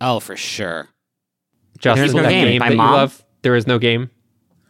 [0.00, 0.88] Oh, for sure.
[1.78, 2.88] Justin, There's No that Game by that Mom?
[2.90, 4.10] you love there is no game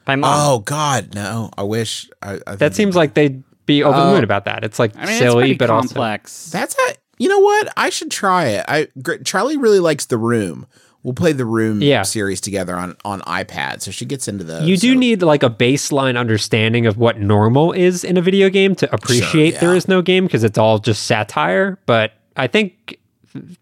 [0.04, 0.30] By mom.
[0.34, 1.50] Oh god, no.
[1.56, 4.12] I wish I, I that seems like they'd be over the Oh.
[4.14, 6.50] moon about that it's like I mean, silly pretty but also complex.
[6.50, 7.72] That's a you know what?
[7.76, 8.64] I should try it.
[8.68, 8.88] I
[9.24, 10.66] Charlie really likes The Room.
[11.04, 12.02] We'll play The Room Yeah.
[12.02, 13.82] series together on on iPad.
[13.82, 14.68] So she gets into those.
[14.68, 18.48] you do so- need like a baseline understanding of what normal is in a video
[18.48, 19.76] game to appreciate there yeah.
[19.76, 22.98] is no game because it's all just satire but i think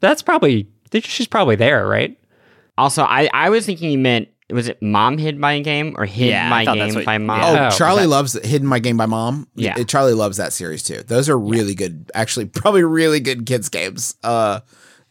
[0.01, 0.69] that's probably
[1.03, 2.17] she's probably there right
[2.79, 6.29] Also, I, I was thinking you meant was it mom hid my game or hid
[6.31, 7.41] Yeah, my game what- by mom?
[7.41, 9.47] Oh, Oh, Charlie that- loves Hidden My Game by Mom.
[9.55, 9.81] Yeah.
[9.85, 11.03] Charlie loves that series too.
[11.07, 14.17] Those are really good, actually, probably really good kids games.
[14.25, 14.61] Uh,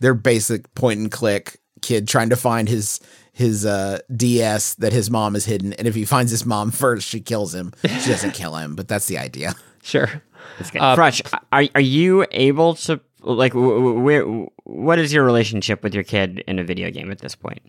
[0.01, 2.99] they're basic point and click kid trying to find his
[3.31, 7.07] his uh DS that his mom is hidden, and if he finds his mom first,
[7.07, 7.73] she kills him.
[7.83, 9.53] She doesn't kill him, but that's the idea.
[9.81, 10.21] sure
[10.57, 10.81] That's good.
[10.81, 14.23] Uh, Fresh, are are you able to like w- w- where?
[14.63, 17.61] What is your relationship with your kid in a video game at this point?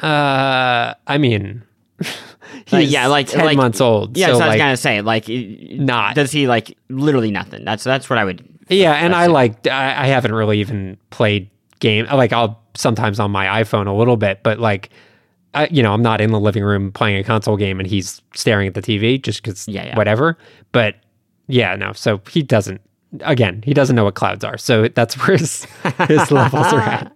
[0.00, 1.62] uh i mean
[2.00, 2.12] he's
[2.72, 5.00] Like, yeah, like 10 like, months old Yeah, so so I was like, gonna say
[5.02, 6.16] like Not.
[6.16, 7.64] Does he like literally nothing?
[7.64, 8.42] That's that's what I would.
[8.68, 11.48] Yeah, and I like I, I haven't really even played
[11.84, 14.90] game like I'll sometimes on my iPhone a little bit, but like
[15.52, 18.20] I, you know I'm not in the living room playing a console game and he's
[18.34, 19.96] staring at the TV just because Yeah, yeah.
[19.96, 20.36] whatever.
[20.72, 20.96] But
[21.46, 22.80] yeah, no, so he doesn't.
[23.20, 25.66] Again, he doesn't know what clouds are, so that's where his
[26.08, 27.12] his levels are at.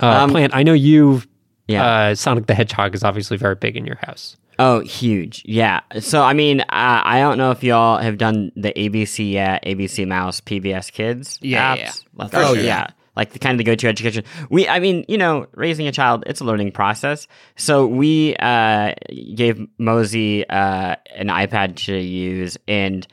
[0.00, 1.22] Uh, Um, Plant, I know you.
[1.68, 1.84] Yeah.
[1.84, 4.36] Uh, Sonic the Hedgehog is obviously very big in your house.
[4.58, 5.42] Oh, huge.
[5.44, 5.80] Yeah.
[6.00, 10.40] So, I mean, uh, I don't know if y'all have done the ABCya, ABC Mouse,
[10.40, 11.78] PBS Kids Yeah, apps.
[11.78, 11.92] yeah.
[12.14, 12.62] Like, Oh, yeah.
[12.62, 12.86] yeah.
[13.16, 14.24] Like the kind of the go-to education.
[14.50, 17.26] We, I mean, you know, raising a child, it's a learning process.
[17.56, 18.92] So we uh,
[19.34, 23.06] gave Mosey uh, an iPad to use and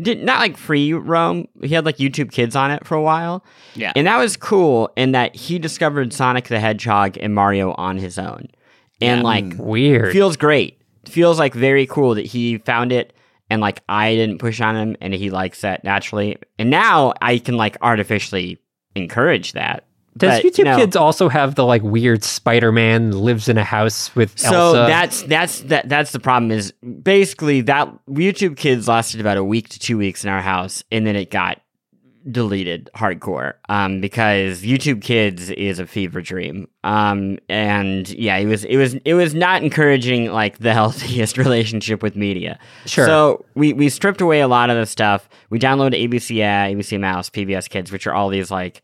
[0.00, 1.46] did not like free roam.
[1.62, 3.44] He had like YouTube Kids on it for a while.
[3.74, 3.92] Yeah.
[3.94, 8.18] And that was cool in that he discovered Sonic the Hedgehog and Mario on his
[8.18, 8.48] own.
[9.00, 9.58] And like mm.
[9.58, 10.12] Weird.
[10.12, 13.12] feels great feels like very cool that he found it
[13.50, 16.36] and like I didn't push on him and he likes that naturally.
[16.58, 18.58] And now I can like artificially
[18.94, 19.84] encourage that.
[20.16, 23.64] Does But, YouTube you know, Kids also have the like weird Spider-Man lives in a
[23.64, 24.48] house with Elsa?
[24.48, 24.86] So Elsa?
[24.88, 29.70] that's that's that that's the problem is basically that YouTube Kids lasted about a week
[29.70, 31.60] to two weeks in our house and then it got
[32.30, 38.64] deleted hardcore um because YouTube Kids is a fever dream um and yeah it was
[38.64, 43.04] it was it was not encouraging like the healthiest relationship with media Sure.
[43.06, 47.28] so we we stripped away a lot of the stuff we downloaded ABC ABC Mouse
[47.28, 48.82] PBS Kids which are all these like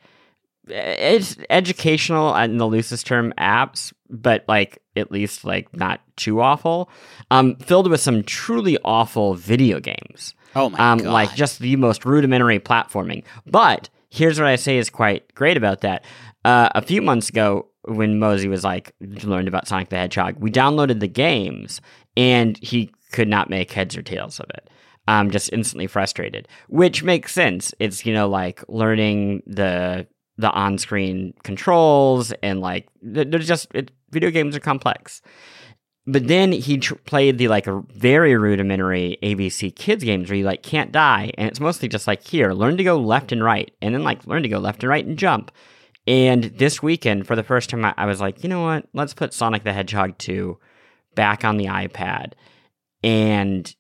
[0.68, 6.88] it's educational in the loosest term apps, but like at least like not too awful.
[7.30, 10.34] Um, filled with some truly awful video games.
[10.54, 11.12] Oh my um, god!
[11.12, 13.24] like just the most rudimentary platforming.
[13.46, 16.04] But here's what I say is quite great about that.
[16.44, 20.50] Uh, a few months ago, when Mosey was like learned about Sonic the Hedgehog, we
[20.50, 21.80] downloaded the games,
[22.16, 24.68] and he could not make heads or tails of it.
[25.08, 27.74] Um, just instantly frustrated, which makes sense.
[27.78, 30.06] It's you know like learning the
[30.38, 35.20] the on-screen controls and like they're just it, video games are complex.
[36.06, 40.44] But then he tr- played the like a very rudimentary ABC kids games where you
[40.44, 43.70] like can't die, and it's mostly just like here, learn to go left and right,
[43.82, 45.50] and then like learn to go left and right and jump.
[46.06, 48.86] And this weekend, for the first time, I, I was like, you know what?
[48.94, 50.58] Let's put Sonic the Hedgehog 2
[51.14, 52.32] back on the iPad,
[53.04, 53.72] and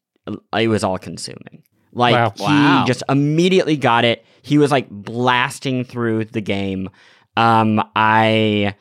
[0.56, 1.62] it was all consuming.
[1.92, 2.32] Like Wow.
[2.36, 2.84] he Wow.
[2.86, 4.24] just immediately got it.
[4.42, 6.90] He was like blasting through the game.
[7.36, 8.74] Um, I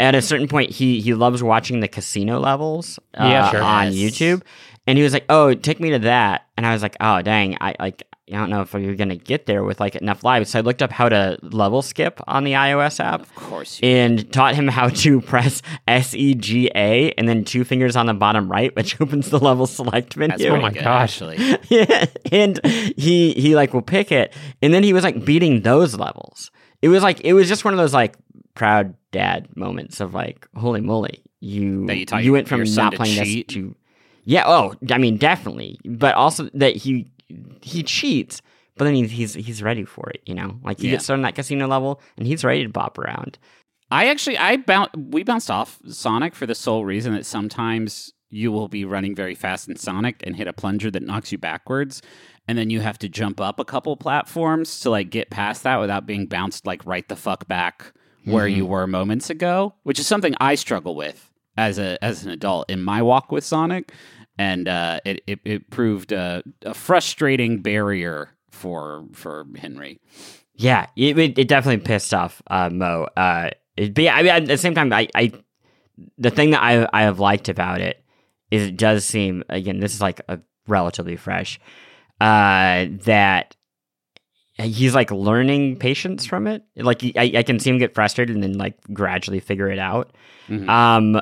[0.00, 3.62] at a certain point he he loves watching the casino levels uh, Yeah, sure.
[3.62, 3.94] on Yes.
[4.18, 4.42] YouTube,
[4.86, 7.56] and he was like, "Oh, take me to that," and I was like, "Oh, dang,
[7.60, 10.50] I like." I don't know if you're gonna get there with like enough lives.
[10.50, 13.88] So I looked up how to level skip on the iOS app of course, you
[13.88, 18.06] and taught him how to press S E G A and then two fingers on
[18.06, 20.38] the bottom right, which opens the level select menu.
[20.38, 21.20] That's Oh my good, gosh.
[21.20, 21.38] Actually,
[21.70, 22.64] yeah, and
[22.96, 24.32] he he like will pick it,
[24.62, 26.52] and then he was like beating those levels.
[26.82, 28.16] It was like it was just one of those like
[28.60, 33.48] proud dad moments of like holy moly, you you you went from not playing cheat?
[33.48, 33.74] this to
[34.24, 34.44] yeah.
[34.46, 37.10] Oh, I mean definitely, but also that he
[37.62, 38.42] he cheats,
[38.76, 40.20] but then he's he's he's ready for it.
[40.26, 40.92] You know, like he Yeah.
[40.92, 43.38] gets started on that casino level, and he's ready to bop around.
[43.90, 48.52] I actually I boun- we bounced off Sonic for the sole reason that sometimes you
[48.52, 52.00] will be running very fast in Sonic and hit a plunger that knocks you backwards
[52.46, 55.80] and then you have to jump up a couple platforms to like get past that
[55.80, 57.92] without being bounced like right the fuck back
[58.24, 62.30] where you were moments ago, which is something I struggle with as a as an
[62.30, 63.92] adult in my walk with Sonic
[64.40, 70.00] and uh, it, it it proved a, a frustrating barrier for for Henry.
[70.54, 73.06] Yeah, it, it, it definitely pissed off uh, Mo.
[73.16, 75.32] Uh, it, but yeah, I mean, at the same time, I, I
[76.16, 78.02] the thing that I I have liked about it
[78.50, 81.60] is it does seem again this is like a relatively fresh
[82.18, 83.56] uh, that
[84.60, 86.62] he's like learning patience from it.
[86.76, 89.78] Like he- I, I can see him get frustrated and then like gradually figure it
[89.78, 90.12] out.
[90.48, 90.68] Mhm.
[90.68, 91.20] Um,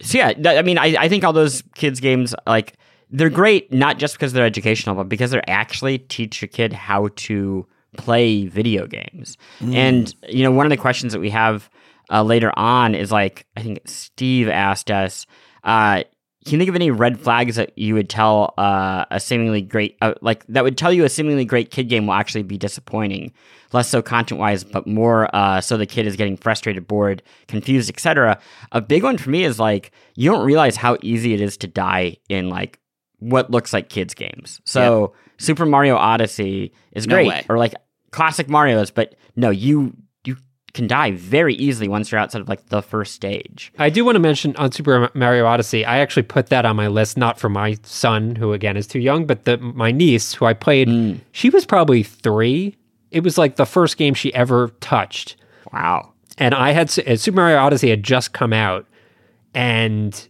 [0.00, 2.74] so yeah, th- I mean, I, I think all those kids games like
[3.10, 7.08] they're great not just because they're educational, but because they're actually teach a kid how
[7.16, 7.66] to
[7.96, 9.38] play video games.
[9.60, 11.70] And you know, one of the questions that we have
[12.10, 15.26] uh, later on is like, I think Steve asked us,
[15.64, 16.02] uh,
[16.46, 19.96] can you think of any red flags that you would tell uh, a seemingly great,
[20.00, 23.32] uh, like that would tell you a seemingly great kid game will actually be disappointing?
[23.72, 27.90] Less so content wise, but more uh, so the kid is getting frustrated, bored, confused,
[27.90, 28.38] etc.
[28.70, 31.66] A big one for me is like you don't realize how easy it is to
[31.66, 32.78] die in like
[33.18, 34.60] what looks like kids games.
[34.64, 37.44] So Super Mario Odyssey is No great, way.
[37.48, 37.74] or like
[38.12, 39.96] classic Mario's, but no, you you
[40.76, 43.72] can die very easily once you're outside of like the first stage.
[43.78, 46.86] I do want to mention on Super Mario Odyssey, I actually put that on my
[46.86, 50.44] list, not for my son, who again is too young, but the my niece, who
[50.44, 51.20] I played, Mm.
[51.32, 52.76] she was probably three.
[53.10, 55.36] It was like the first game she ever touched.
[55.72, 56.12] Wow.
[56.38, 58.86] and I had Super Mario Odyssey had just come out,
[59.54, 60.28] and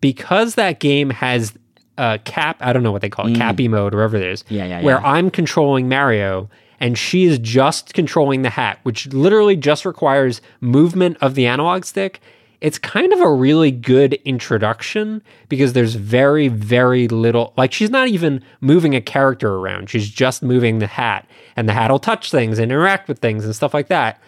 [0.00, 1.52] because that game has
[1.96, 4.42] a cap, I don't know what they call it, cappy mode, or whatever it is,
[4.44, 4.46] Mm.
[4.50, 5.06] Yeah, yeah, where yeah.
[5.06, 6.50] I'm controlling Mario
[6.84, 11.82] and she is just controlling the hat, which literally just requires movement of the analog
[11.86, 12.20] stick.
[12.60, 17.54] It's kind of a really good introduction because there's very, very little.
[17.56, 19.88] Like, she's not even moving a character around.
[19.88, 23.46] She's just moving the hat, and the hat will touch things and interact with things
[23.46, 24.20] and stuff like that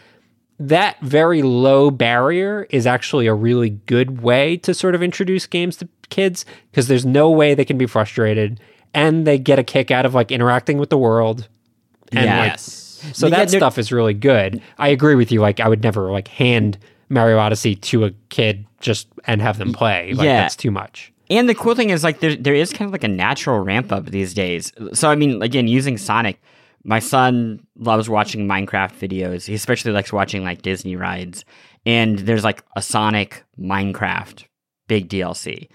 [0.59, 5.77] that very low barrier is actually a really good way to sort of introduce games
[5.77, 8.59] to kids because there's no way they can be frustrated
[8.95, 11.47] and they get a kick out of like interacting with the world.
[12.13, 12.41] And Yeah.
[12.41, 13.05] like, yes.
[13.13, 14.61] so that stuff is really good.
[14.79, 15.41] I agree with you.
[15.41, 16.79] Like I would never like hand
[17.09, 20.13] Mario Odyssey to a kid just and have them play.
[20.15, 20.41] Like Yeah.
[20.41, 21.13] that's too much.
[21.29, 23.91] And the cool thing is, like, there there is kind of like a natural ramp
[23.91, 24.73] up these days.
[24.93, 26.41] So, I mean, again, using Sonic,
[26.85, 29.45] my son loves watching Minecraft videos.
[29.47, 31.45] He especially likes watching like Disney rides.
[31.85, 34.45] And there's like a Sonic Minecraft
[34.87, 35.69] big DLC.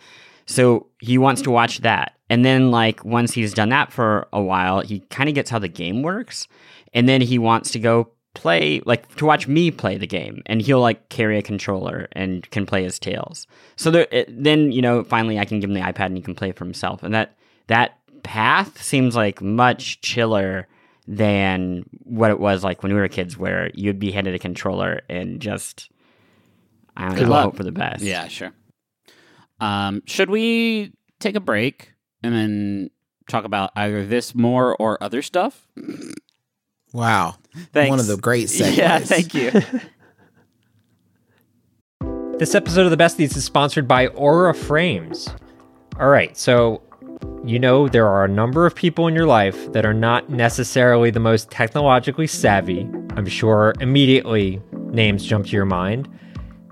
[0.46, 2.14] So he wants to watch that.
[2.32, 5.60] And then, like, once he's done that for a while, he kind of gets how
[5.60, 6.48] the game works.
[6.94, 10.42] And then he wants to go play, like, to watch me play the game.
[10.46, 13.48] And he'll, like, carry a controller and can play his Tails.
[13.76, 16.24] So there, it, then, you know, finally I can give him the iPad and he
[16.24, 17.04] can play for himself.
[17.04, 20.70] And that, that path seems like much chiller
[21.08, 25.02] than what it was like when we were kids, where you'd be handed a controller
[25.10, 25.90] and just,
[26.96, 27.44] I don't Good know, luck.
[27.44, 28.04] hope for the best.
[28.04, 28.54] Yeah, sure.
[29.60, 31.91] Um, should we take a break
[32.24, 32.90] and then
[33.28, 35.68] talk about either this more or other stuff?
[36.94, 37.36] Wow.
[37.74, 37.90] Thanks.
[37.90, 38.78] One of the great segues.
[38.78, 39.52] Yeah, thank you.
[42.42, 45.30] This episode of the Besties is sponsored by Aura Frames.
[46.00, 46.82] All right, so
[47.46, 51.12] you know there are a number of people in your life that are not necessarily
[51.12, 52.90] the most technologically savvy.
[53.16, 56.10] I'm sure immediately names jump to your mind.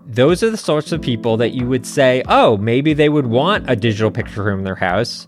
[0.07, 3.69] Those are the sorts of people that you would say, oh, maybe they would want
[3.69, 5.27] a digital picture room in their house,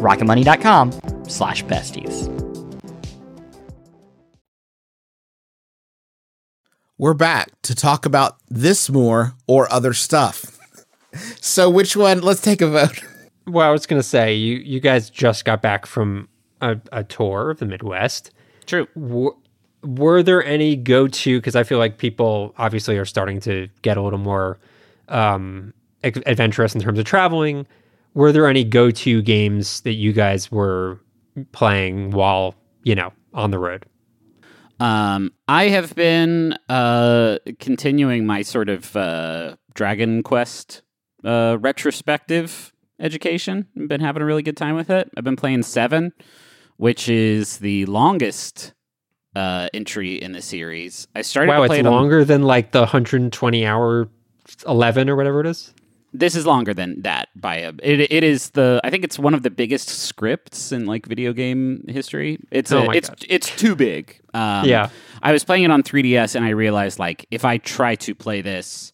[0.00, 0.92] rocketmoney.com
[1.28, 2.28] slash besties.
[6.98, 10.56] We're back to talk about this more or other stuff.
[11.40, 12.20] So, which one?
[12.20, 13.02] Let's take a vote.
[13.46, 16.28] Well, I was going to say, you, you guys just got back from
[16.60, 18.30] a, a tour of the Midwest.
[18.66, 18.86] True.
[18.94, 19.34] W-
[19.82, 21.38] were there any go to?
[21.38, 24.60] Because I feel like people obviously are starting to get a little more
[25.08, 25.74] um,
[26.04, 27.66] adventurous in terms of traveling.
[28.14, 30.98] Were there any go to games that you guys were
[31.52, 33.86] playing while, you know, on the road?
[34.80, 40.82] Um, I have been uh, continuing my sort of uh, Dragon Quest
[41.24, 43.66] uh, retrospective education.
[43.78, 45.10] I've been having a really good time with it.
[45.16, 46.12] I've been playing Seven,
[46.78, 48.72] which is the longest
[49.36, 51.06] uh, entry in the series.
[51.14, 54.08] I started Wow, to it's it on- longer than like the 120 hour
[54.66, 55.74] 11 or whatever it is.
[56.12, 59.34] This is longer than that by a it, it is the I think it's one
[59.34, 62.38] of the biggest scripts in like video game history.
[62.50, 63.24] It's Oh a, it's God.
[63.28, 64.20] it's too big.
[64.34, 64.90] Um, Yeah.
[65.22, 68.40] I was playing it on 3DS and I realized like if I try to play
[68.42, 68.92] this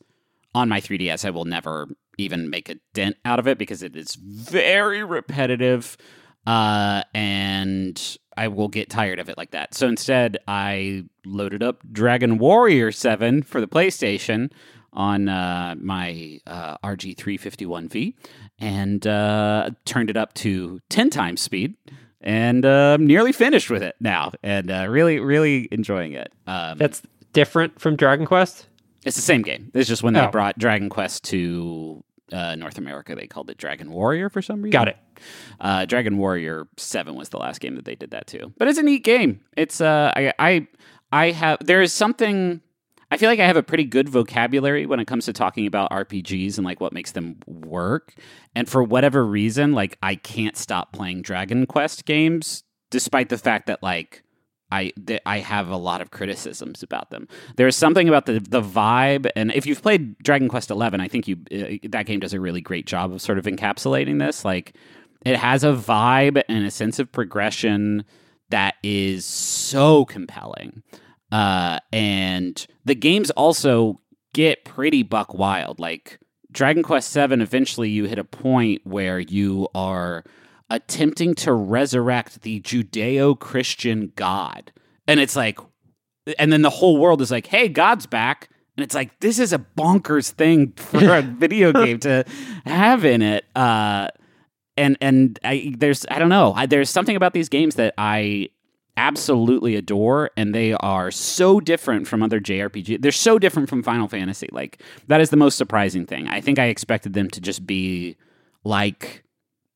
[0.54, 1.88] on my 3DS, I will never
[2.18, 5.98] even make a dent out of it because it is very repetitive,
[6.46, 9.74] uh, and I will get tired of it like that.
[9.74, 14.50] So instead, I loaded up Dragon Warrior Seven for the PlayStation
[14.96, 18.14] on uh, my uh, RG351V
[18.58, 21.74] and uh, turned it up to 10 times speed.
[22.20, 26.32] And uh, I'm nearly finished with it now, and uh, really, really enjoying it.
[26.48, 27.00] Um, That's
[27.32, 28.66] different from Dragon Quest.
[29.04, 29.70] it's the same game.
[29.74, 30.30] It's just when they Oh.
[30.30, 34.72] brought Dragon Quest to uh, North America, they called it Dragon Warrior for some reason.
[34.72, 34.96] Got it.
[35.60, 38.52] Uh, Dragon Warrior Seven was the last game that they did that too.
[38.58, 39.42] But it's a neat game.
[39.56, 40.66] It's uh, I I
[41.12, 42.60] I have there is something.
[43.10, 45.90] I feel like I have a pretty good vocabulary when it comes to talking about
[45.90, 48.14] RPGs and like what makes them work.
[48.54, 53.66] And for whatever reason, like I can't stop playing Dragon Quest games, despite the fact
[53.68, 54.24] that like
[54.72, 57.28] I that I have a lot of criticisms about them.
[57.56, 61.28] There's something about the the vibe, and if you've played Dragon Quest Eleven, I think
[61.28, 64.44] you uh, that game does a really great job of sort of encapsulating this.
[64.44, 64.74] Like
[65.24, 68.04] it has a vibe and a sense of progression
[68.50, 70.82] that is so compelling.
[71.32, 74.00] Uh, and the games also
[74.32, 75.80] get pretty buck wild.
[75.80, 76.20] Like
[76.52, 80.24] Dragon Quest Seven, eventually you hit a point where you are
[80.70, 84.72] attempting to resurrect the Judeo-Christian God,
[85.06, 85.58] and it's like,
[86.38, 89.52] and then the whole world is like, "Hey, God's back." And it's like this is
[89.54, 92.24] a bonkers thing for a video game to
[92.66, 93.46] have in it.
[93.56, 94.08] Uh,
[94.76, 96.52] and and I, there's I don't know.
[96.54, 98.50] I, there's something about these games that I
[98.96, 103.00] absolutely adore, and they are so different from other JRPG.
[103.00, 104.48] They're so different from Final Fantasy.
[104.52, 106.28] Like that is the most surprising thing.
[106.28, 108.16] I think I expected them to just be
[108.64, 109.24] like,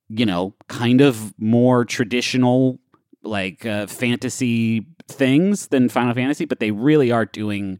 [0.08, 2.78] you know, kind of more traditional,
[3.22, 7.78] like uh, fantasy things than Final Fantasy, but they really are doing.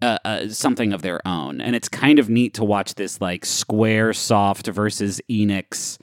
[0.00, 3.44] Uh, uh, something of their own, and it's kind of neat to watch this like
[3.44, 5.96] Square Soft versus Enix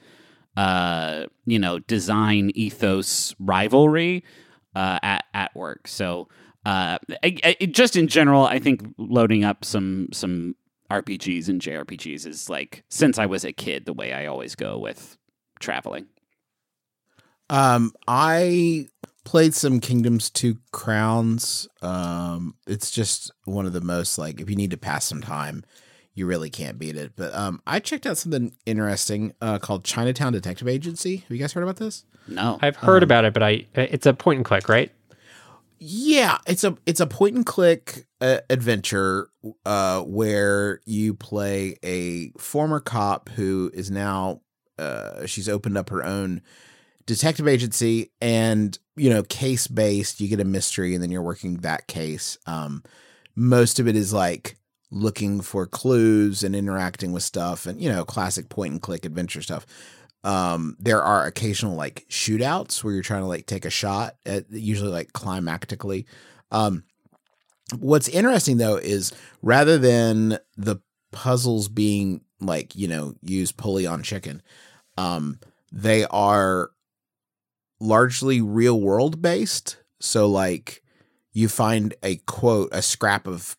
[0.60, 4.26] uh, you know, design ethos rivalry
[4.80, 5.90] uh, at at work.
[5.90, 6.30] So,
[6.66, 10.56] uh, I, I, just in general, I think loading up some some
[10.90, 14.80] RPGs and JRPGs is like since I was a kid, the way I always go
[14.80, 15.18] with
[15.60, 16.08] traveling.
[17.50, 18.88] Um, I
[19.26, 21.68] played some Kingdoms Two Crowns.
[21.82, 25.66] Um, it's just one of the most like if you need to pass some time,
[26.14, 27.14] you really can't beat it.
[27.18, 31.18] But um, I checked out something interesting uh, called Chinatown Detective Agency.
[31.18, 32.06] Have you guys heard about this?
[32.30, 34.92] No, I've heard about it, but I it's a point and click, right?
[35.80, 39.30] Yeah, it's a it's a point and click uh, adventure
[39.66, 44.42] uh, where you play a former cop who is now
[44.78, 46.42] uh, she's opened up her own
[47.06, 50.20] detective agency and you know case based.
[50.20, 52.38] You get a mystery and then you're working that case.
[52.46, 52.84] Um,
[53.36, 54.58] most of it is like
[54.92, 59.42] looking for clues and interacting with stuff and you know classic point and click adventure
[59.42, 59.66] stuff
[60.24, 64.50] um there are occasional like shootouts where you're trying to like take a shot at
[64.52, 66.06] usually like climactically
[66.52, 66.84] um
[67.78, 70.78] what's interesting though is rather than the
[71.12, 74.42] puzzles being like you know use pulley on chicken
[74.98, 75.40] um
[75.72, 76.72] they are
[77.80, 79.78] largely real world based.
[80.00, 80.84] So like
[81.32, 83.56] you find a quote a scrap of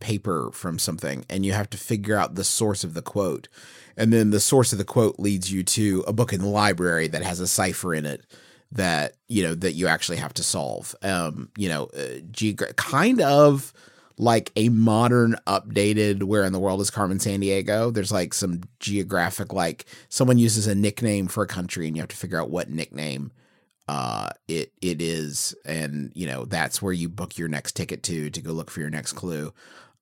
[0.00, 3.48] paper from something and you have to figure out the source of the quote.
[3.96, 7.08] And then the source of the quote leads you to a book in the library
[7.08, 8.24] that has a cipher in it
[8.72, 10.94] that you know that you actually have to solve.
[11.02, 13.72] Um you know uh, kind of
[14.16, 17.92] like a modern updated where in the world is Carmen Sandiego?
[17.92, 22.10] There's like some geographic like someone uses a nickname for a country and you have
[22.10, 23.32] to figure out what nickname
[23.86, 28.30] uh it it is and you know that's where you book your next ticket to
[28.30, 29.52] to go look for your next clue.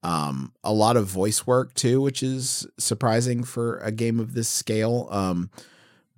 [0.05, 4.49] Um a lot of voice work too which is surprising for a game of this
[4.49, 5.51] scale um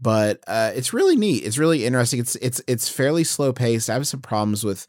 [0.00, 1.44] but uh it's really neat.
[1.44, 2.20] It's really interesting.
[2.20, 3.88] It's it's it's fairly slow paced.
[3.88, 4.86] I have some problems with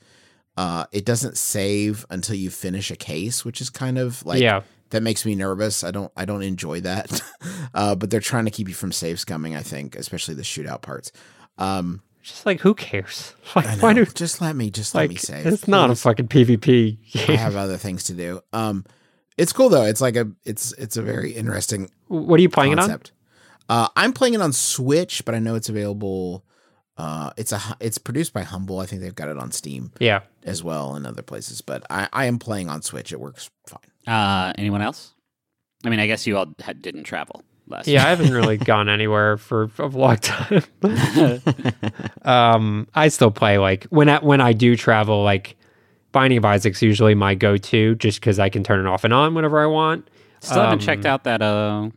[0.57, 4.63] uh it doesn't save until you finish a case which is kind of like yeah.
[4.89, 5.85] that makes me nervous.
[5.85, 7.21] I don't i don't enjoy that.
[7.73, 10.81] Uh but they're trying to keep you from save scumming i think especially the shootout
[10.81, 11.11] parts.
[11.57, 13.35] Um Just like who cares?
[13.55, 14.03] Like why know.
[14.03, 15.45] do just let me just let me save.
[15.45, 16.97] it's not a fucking PvP
[17.29, 18.41] I have other things to do.
[18.51, 18.83] Um,
[19.37, 19.83] it's cool though.
[19.85, 23.11] It's like a it's it's a very interesting What are you playing concept.
[23.69, 26.43] Uh, I'm playing it on Switch, but I know it's available.
[26.97, 28.79] Uh, it's a it's produced by Humble.
[28.79, 29.91] I think they've got it on Steam?
[29.99, 30.21] Yeah.
[30.43, 31.61] as well and other places.
[31.61, 33.13] But I I am playing on Switch.
[33.13, 34.13] It works fine.
[34.13, 35.13] uh, anyone else?
[35.85, 37.87] I mean, I guess you all had, didn't travel last.
[37.87, 40.63] Yeah, I haven't really gone anywhere for a long time.
[42.23, 45.55] um, I still play like when I, when I do travel, like
[46.11, 49.33] Binding of Isaac's usually my go-to, just because I can turn it off and on
[49.35, 50.07] whenever I want.
[50.39, 51.89] Still haven't Um, checked out that uh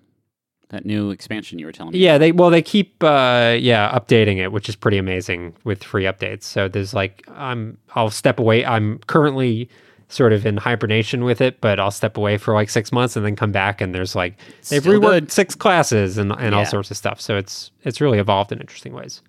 [0.70, 1.98] that new expansion you were telling me.
[1.98, 6.04] Yeah, they well they keep uh yeah updating it, which is pretty amazing with free
[6.04, 6.44] updates.
[6.44, 8.64] So there's like I'm I'll step away.
[8.64, 9.68] I'm currently
[10.08, 13.24] sort of in hibernation with it, but I'll step away for like six months and
[13.26, 14.36] then come back and there's like
[14.68, 15.32] they've Still reworked good.
[15.32, 17.20] six classes and and all sorts of stuff.
[17.20, 19.22] So it's it's really evolved in interesting ways.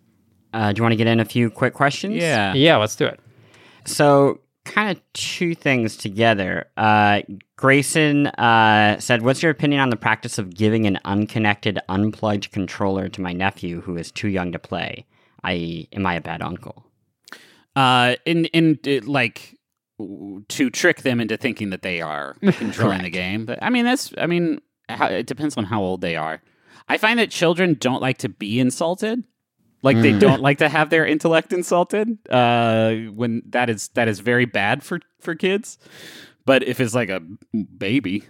[0.54, 2.16] Uh, do you want to get in a few quick questions?
[2.16, 2.54] Yeah.
[2.56, 3.20] Yeah, let's do it.
[3.86, 6.66] So, kind of two things together.
[6.76, 7.22] Uh,
[7.56, 13.10] Grayson uh, said, What's your opinion on the practice of giving an unconnected, unplugged controller
[13.10, 15.06] to my nephew who is too young to play?
[15.44, 16.84] I am I a bad uncle?
[17.76, 19.59] Uh, in in uh, like w-
[20.48, 23.46] to trick them into thinking that they are controlling the game.
[23.46, 26.42] But I mean, that's I mean, how, it depends on how old they are.
[26.88, 29.24] I find that children don't like to be insulted.
[29.82, 32.18] Like they don't like to have their intellect insulted.
[32.30, 35.78] Uh, when that is that is very bad for for kids.
[36.46, 37.22] But if it's like a
[37.78, 38.24] baby,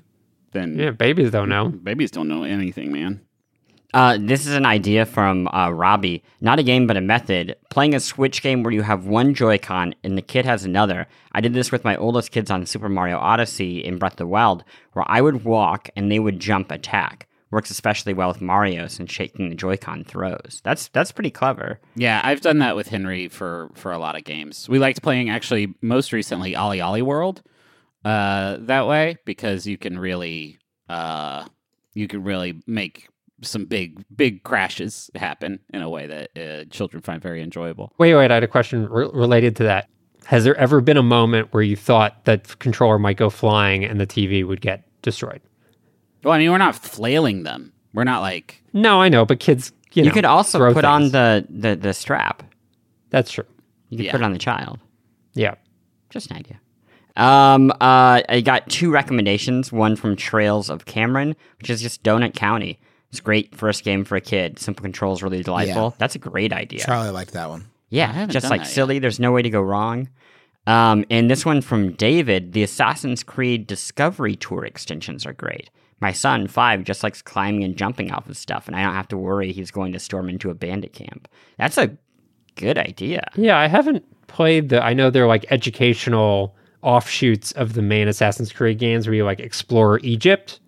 [0.52, 1.70] then Yeah, babies don't know.
[1.70, 3.22] babies don't know anything, man.
[3.94, 6.24] Uh, this is an idea from uh, Robbie.
[6.42, 7.56] Not a game, but a method.
[7.70, 11.08] Playing a Switch game where you have one Joy-Con and the kid has another.
[11.32, 14.28] I did this with my oldest kids on Super Mario Odyssey in Breath of the
[14.28, 14.64] Wild,
[14.94, 17.28] where I would walk and they would jump attack.
[17.52, 20.62] Works especially well with Mario since shaking the Joy-Con throws.
[20.64, 21.80] That's that's pretty clever.
[21.96, 24.70] Yeah, I've done that with Henry for for a lot of games.
[24.70, 27.42] We liked playing actually most recently OlliOlli World
[28.06, 30.60] uh, that way because you can really
[30.90, 31.46] uh,
[31.96, 33.08] you can really make
[33.42, 37.94] some big big crashes happen in a way that uh, children find very enjoyable.
[37.98, 39.90] Wait, wait, I had a question re- related to that.
[40.26, 44.00] Has there ever been a moment where you thought that controller might go flying and
[44.00, 45.42] the TV would get destroyed?
[46.24, 47.72] Well, I mean, we're not flailing them.
[47.94, 50.86] We're not like No, I know, but kids, you, You, know, could also throw put
[50.86, 52.44] on the, the, the strap.
[53.10, 53.46] That's true.
[53.90, 54.12] You could Yeah.
[54.12, 54.80] put it on the child.
[55.34, 55.56] Yeah.
[56.12, 56.60] Just an idea.
[57.16, 59.72] Um, uh, I got two recommendations.
[59.72, 62.80] One from Trails of Cameron, which is just Donut County.
[63.12, 64.60] It's great first game for a kid.
[64.60, 65.96] Simple controls, really delightful.
[65.98, 66.80] That's a great idea.
[66.82, 67.66] Charlie liked that one.
[67.90, 68.74] yeah, just like that yet.
[68.74, 69.00] silly.
[69.00, 70.10] There's no way to go wrong.
[70.68, 75.72] Um, and this one from David, the Assassin's Creed Discovery Tour extensions are great.
[76.02, 79.08] My son, five, just likes climbing and jumping off of stuff, and I don't have
[79.10, 81.28] to worry he's going to storm into a bandit camp.
[81.58, 81.98] That's a
[82.56, 83.28] good idea.
[83.36, 84.84] Yeah, I haven't played the.
[84.84, 89.40] I know they're like educational offshoots of the main Assassin's Creed games where you like
[89.40, 90.60] explore Egypt,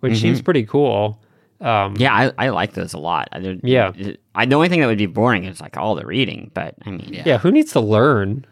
[0.00, 0.20] which Mm-hmm.
[0.22, 1.20] seems pretty cool.
[1.60, 3.28] Um, Yeah, I, I like those a lot.
[3.32, 3.92] I, Yeah.
[4.34, 6.90] I, the only thing that would be boring is like all the reading, but I
[6.90, 7.22] mean, Yeah.
[7.26, 7.38] yeah.
[7.38, 8.44] Who needs to learn?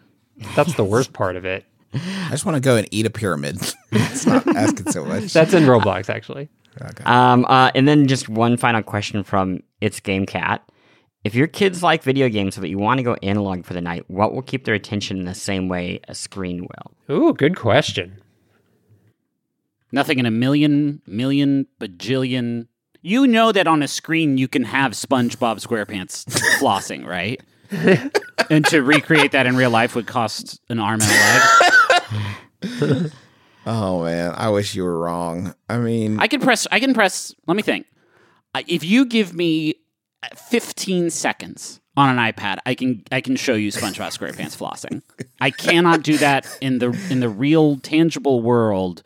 [0.55, 1.65] That's the worst part of it.
[1.95, 3.57] I just want to go and eat a pyramid.
[3.93, 5.33] it's not asking so much.
[5.33, 6.49] That's in Roblox, actually.
[7.07, 10.63] Um, uh, and then just one final question from It's Game Cat.
[11.25, 14.05] If your kids like video games but you want to go analog for the night,
[14.11, 16.67] what will keep their attention in the same way a screen
[17.09, 17.17] will?
[17.17, 18.21] Ooh, good question.
[19.93, 22.67] nothing in a million million bajillion.
[23.07, 26.25] You know that on a screen you can have SpongeBob SquarePants
[26.59, 27.41] flossing, right?
[28.51, 31.11] and to recreate that in real life would cost an arm and
[32.63, 33.13] a leg.
[33.67, 35.55] oh man, I wish you were wrong.
[35.69, 36.67] I mean, I can press.
[36.73, 37.33] I can press.
[37.47, 37.87] Let me think.
[38.53, 39.75] Uh, If you give me
[40.35, 45.03] 15 seconds on an iPad, I can I can show you SpongeBob SquarePants flossing.
[45.41, 49.05] I cannot do that in the in the real tangible world.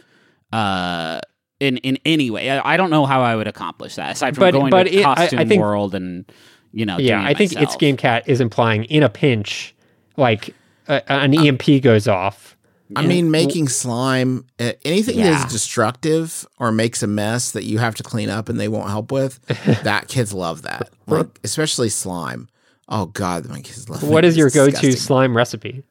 [0.51, 1.21] Uh,
[1.61, 4.43] in in any way, I, I don't know how I would accomplish that aside from
[4.43, 6.25] But- going but to it- I- I costume think- world and
[6.73, 6.99] you know.
[6.99, 7.79] Yeah, doing it I think it's myself.
[7.79, 9.75] Game Cat is implying in a pinch,
[10.17, 10.55] like
[10.89, 12.57] uh, an EMP goes off.
[12.97, 15.31] I mean, making slime, uh, anything Yeah.
[15.31, 18.67] that is destructive or makes a mess that you have to clean up and they
[18.67, 19.39] won't help with,
[19.85, 20.91] that kids love that.
[21.07, 22.49] Like, especially slime.
[22.89, 24.03] Oh God, my kids love.
[24.03, 24.29] What it.
[24.29, 25.85] is your go-to slime recipe?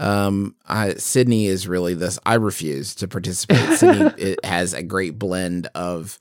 [0.00, 2.18] Um, I, Sydney is really this.
[2.26, 3.78] I refuse to participate.
[3.78, 6.18] Sydney it has a great blend of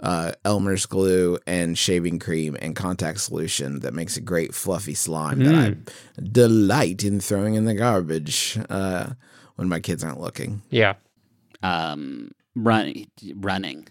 [0.00, 5.38] uh, Elmer's glue and shaving cream and contact solution that makes a great fluffy slime
[5.44, 9.10] that I delight in throwing in the garbage uh,
[9.56, 10.60] when my kids aren't looking.
[10.68, 10.94] Yeah,
[11.62, 13.06] um run
[13.36, 13.88] running.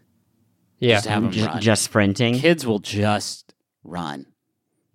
[0.79, 0.95] yeah.
[0.95, 1.61] Just have them Just, run.
[1.61, 2.35] just sprinting.
[2.35, 3.53] kids will just
[3.83, 4.27] run.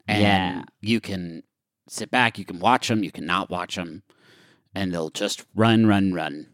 [0.07, 0.63] And Yeah.
[0.81, 1.43] you can
[1.89, 4.03] sit back, you can watch them, you can not watch them,
[4.79, 6.47] and they'll just run, run, run.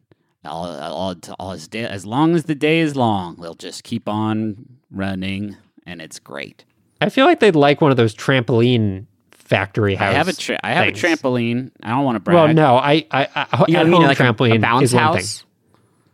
[0.44, 4.08] All, all, all as, day, as long as the day is long, they'll just keep
[4.08, 5.56] on running,
[5.86, 6.64] and it's great.
[7.00, 10.72] I feel like they'd like one of those trampoline factory I have a tra- I
[10.72, 11.02] have things.
[11.02, 11.70] a trampoline.
[11.82, 12.34] I don't want to brag.
[12.34, 15.02] Well, no, I, I, I You at mean home like trampoline a bounce is one
[15.02, 15.38] house?
[15.38, 15.46] thing.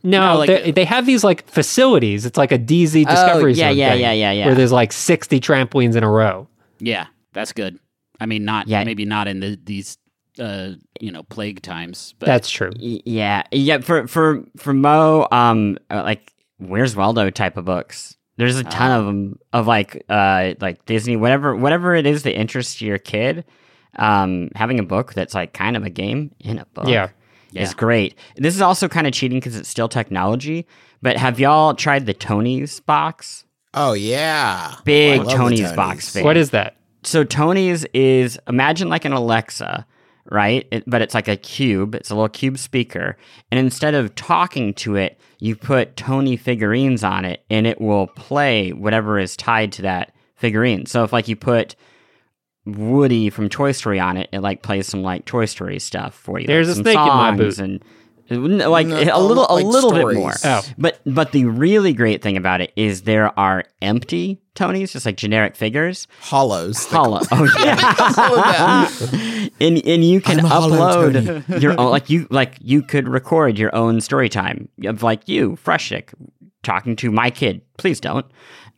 [0.02, 2.24] No, No, like- they, they have these like facilities.
[2.26, 4.46] It's like a DZ oh, Discovery Oh, yeah, yeah, thing, yeah, yeah, yeah.
[4.46, 6.48] Where there's like 60 trampolines in a row.
[6.78, 7.78] Yeah, that's good.
[8.20, 8.82] I mean, not Yeah.
[8.84, 9.98] maybe not in the, these
[10.38, 12.70] uh, you know plague times, but That's true.
[12.80, 13.78] Y- Yeah, yeah.
[13.78, 18.16] For for for Mo, um, uh, like Where's Waldo type of books.
[18.36, 22.38] There's a ton of them of like uh like Disney whatever whatever it is that
[22.38, 23.44] interests your kid.
[23.98, 26.86] Um, having a book that's like kind of a game in a book.
[26.88, 27.10] Yeah.
[27.54, 28.14] is great.
[28.36, 30.66] This is also kind of cheating because it's still technology.
[31.02, 33.44] But have y'all tried the Tony's box?
[33.74, 36.12] Oh yeah, Big I love the Tony's box Tonies.
[36.14, 36.24] fan.
[36.24, 36.76] What is that?
[37.02, 39.86] so Tonies is imagine like an Alexa,
[40.30, 40.66] right?
[40.70, 41.94] It, but it's like a cube.
[41.94, 43.16] It's a little cube speaker,
[43.50, 48.06] and instead of talking to it, you put Tonie figurines on it, and it will
[48.08, 50.86] play whatever is tied to that figurine.
[50.86, 51.76] So if like you put
[52.66, 56.38] Woody from Toy Story on it, it like plays some like Toy Story stuff for
[56.38, 56.46] you.
[56.46, 57.58] There's like a snake in my boot.
[57.58, 57.82] and
[58.30, 60.34] like No, a little a like little bit more.
[60.44, 60.62] Oh.
[60.78, 65.16] But but the really great thing about it is there are empty Tonies, just like
[65.16, 66.06] generic figures.
[66.20, 66.84] Hollows.
[66.86, 67.20] Hollow.
[67.32, 67.78] Oh yeah.
[68.22, 73.08] Oh, and and you can I'm hollow upload your own like you like you could
[73.08, 76.12] record your own story time of like you, Frushtick,
[76.62, 77.62] talking to my kid.
[77.78, 78.26] Please don't.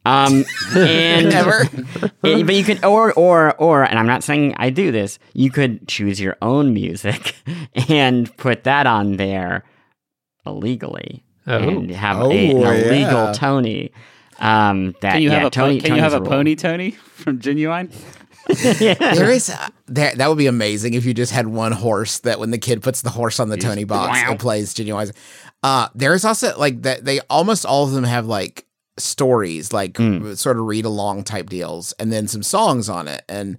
[0.05, 0.45] Um
[0.77, 1.69] and Never.
[1.73, 2.13] and-
[2.45, 5.87] but you could or or or and I'm not saying I do this, you could
[5.89, 7.37] choose your own music
[7.89, 9.65] and put that on there
[10.47, 11.25] illegally.
[11.47, 11.57] Oh.
[11.59, 13.33] And have Oh, a, an illegal yeah.
[13.33, 13.93] Tonie.
[14.39, 16.31] Um that can you yeah, have a Tonie, po- can you have a Tonies rule.
[16.31, 17.93] pony Tonie from Ginuwine?
[18.49, 22.41] there is a, that that would be amazing if you just had one horse that
[22.41, 24.33] when the kid puts the horse on the Toniebox wow.
[24.33, 25.13] it plays Ginuwine.
[25.63, 28.67] Uh there's also like that they almost all of them have like
[28.99, 30.35] stories like Hmm.
[30.35, 33.57] sort of read along type deals and then some songs on it and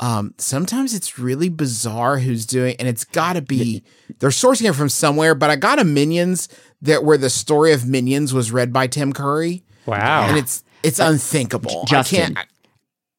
[0.00, 3.82] um sometimes it's really bizarre who's doing and it's got to be
[4.20, 6.48] they're sourcing it from somewhere but I got a Minions
[6.80, 10.26] that where the story of Minions was read by Tim Curry Wow.
[10.28, 11.84] and it's it's unthinkable.
[11.86, 12.20] Justin.
[12.22, 12.48] I can't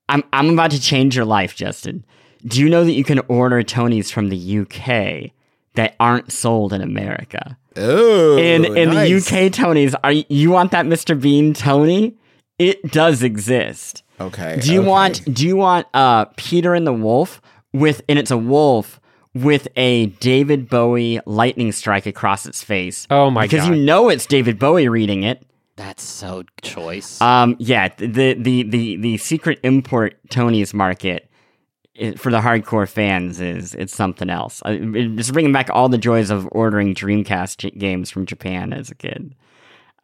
[0.10, 2.04] I'm I'm about to change your life, Justin.
[2.44, 5.32] Do you know that you can order Tonies from the UK
[5.76, 7.56] that aren't sold in America?
[7.78, 9.10] Oh, in in nice.
[9.10, 11.20] the UK Tonies, are you, you want that Mr.
[11.20, 12.18] Bean Tonie?
[12.60, 14.04] It does exist.
[14.20, 14.60] Okay.
[14.62, 14.90] Do you okay.
[14.90, 17.42] want do you want uh Peter and the Wolf
[17.74, 19.00] with and it's a wolf
[19.34, 23.08] with a David Bowie lightning strike across its face?
[23.10, 23.70] Oh my because God.
[23.70, 25.46] Because you know it's David Bowie reading it.
[25.78, 27.20] That's so choice.
[27.22, 31.31] Um, yeah, the the the the secret import Tonies market
[32.02, 34.62] i for the hardcore fans is it's something else.
[34.66, 38.90] Uh, it- It's bringing back all the joys of ordering Dreamcast games from Japan as
[38.90, 39.36] a kid.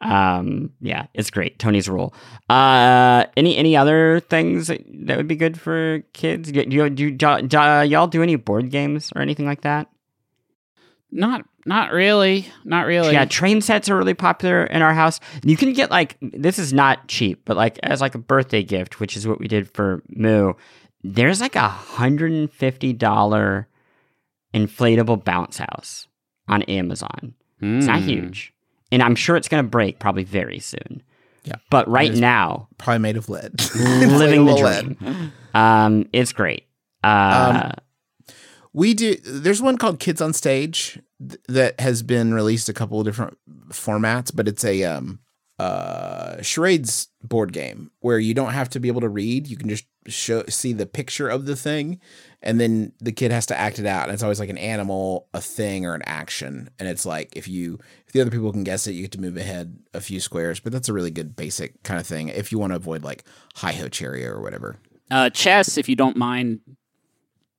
[0.00, 1.58] Um, yeah, it's great.
[1.58, 2.14] Tonies rule.
[2.48, 6.52] Uh, any any other things that, that would be good for kids?
[6.52, 9.88] Do you, do, do, do y'all do any board games or anything like that?
[11.10, 12.46] not not really.
[12.64, 13.12] Not really.
[13.12, 15.20] Yeah, train sets are really popular in our house.
[15.42, 19.00] You can get like this is not cheap, but like as like a birthday gift,
[19.00, 20.52] which is what we did for Moo.
[21.02, 23.68] There's like a hundred and fifty dollar
[24.54, 26.06] inflatable bounce house
[26.48, 27.34] on Amazon.
[27.60, 28.08] It's not Hmm.
[28.08, 28.52] huge,
[28.92, 31.02] and I'm sure it's gonna break probably very soon.
[31.44, 31.54] Yeah.
[31.70, 33.52] but right now, Probably made of lead.
[33.74, 34.54] living the
[34.98, 35.32] dream.
[35.54, 36.64] Um, it's great.
[37.02, 37.72] Uh,
[38.74, 39.14] We do.
[39.24, 43.38] There's one called Kids on Stage th- that has been released a couple of different
[43.70, 45.20] formats, but it's a um
[45.58, 49.46] uh charades board game where you don't have to be able to read.
[49.48, 52.00] You can just show see the picture of the thing,
[52.42, 54.04] and then the kid has to act it out.
[54.04, 56.70] And it's always like an animal, a thing, or an action.
[56.78, 59.20] And it's like if you if the other people can guess it, you get to
[59.20, 60.60] move ahead a few squares.
[60.60, 63.24] But that's a really good basic kind of thing if you want to avoid like
[63.56, 64.76] Hi Ho Cherry-O or whatever.
[65.10, 66.60] Uh, chess, if you don't mind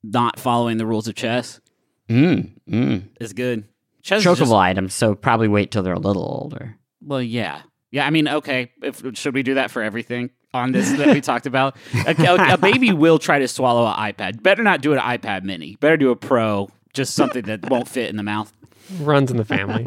[0.03, 1.59] not following the rules of chess,
[2.07, 3.03] mm, mm.
[3.19, 3.65] is good.
[4.01, 6.77] Chess is just- items, so probably wait till they're a little older.
[7.01, 8.05] well, yeah, yeah.
[8.05, 8.71] I mean, okay.
[8.81, 11.75] If should we do that for everything on this that we talked about?
[12.07, 14.41] A, a- a baby will try to swallow an iPad.
[14.43, 15.75] Better not do an iPad Mini.
[15.79, 16.69] Better do a Pro.
[16.93, 18.51] Just something that won't fit in the mouth.
[18.99, 19.85] Runs in the family.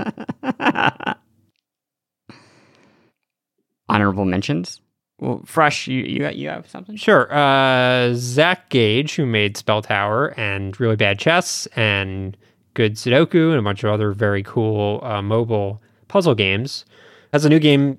[3.88, 4.80] Honorable mentions.
[5.18, 5.86] Well, fresh.
[5.86, 6.96] You you you have something?
[6.96, 7.32] Sure.
[7.32, 12.36] Uh, Zach Gage, who made SpellTower and Really Bad Chess and
[12.74, 16.84] Good Sudoku and a bunch of other very cool uh, mobile puzzle games,
[17.32, 17.98] has a new game.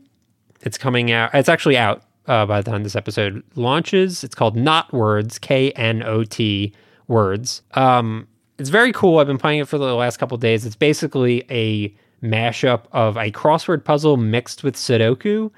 [0.61, 1.31] It's coming out.
[1.33, 4.23] It's actually out uh, by the time this episode launches.
[4.23, 6.73] It's called Knotwords, K N O T
[7.07, 7.61] Words.
[7.73, 9.19] Um, it's very cool.
[9.19, 10.65] I've been playing it for the last couple days.
[10.65, 11.93] It's basically a
[12.25, 15.51] mashup of a crossword puzzle mixed with Sudoku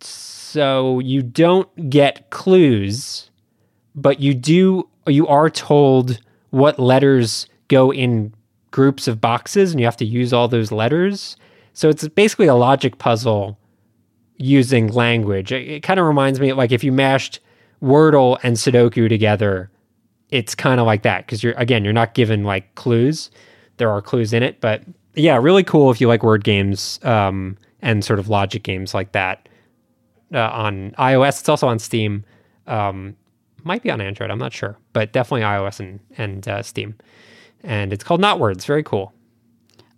[0.00, 3.30] so you don't get clues,
[3.94, 8.34] but you do you are told what letters go in
[8.72, 11.36] groups of boxes and you have to use all those letters
[11.72, 13.58] So it's basically a logic puzzle
[14.40, 15.52] using language.
[15.52, 17.40] It, it kind of reminds me like if you mashed
[17.82, 19.70] Wordle and Sudoku together,
[20.30, 23.30] it's kind of like that because you're again you're not given like clues.
[23.76, 24.82] There are clues in it, but
[25.14, 29.12] yeah, really cool if you like word games um, and sort of logic games like
[29.12, 29.48] that.
[30.32, 32.24] Uh, on iOS, it's also on Steam.
[32.66, 33.16] Um,
[33.64, 34.30] might be on Android.
[34.30, 36.94] I'm not sure, but definitely iOS and and uh, Steam.
[37.62, 38.64] And it's called Knotwords.
[38.64, 39.12] Very cool.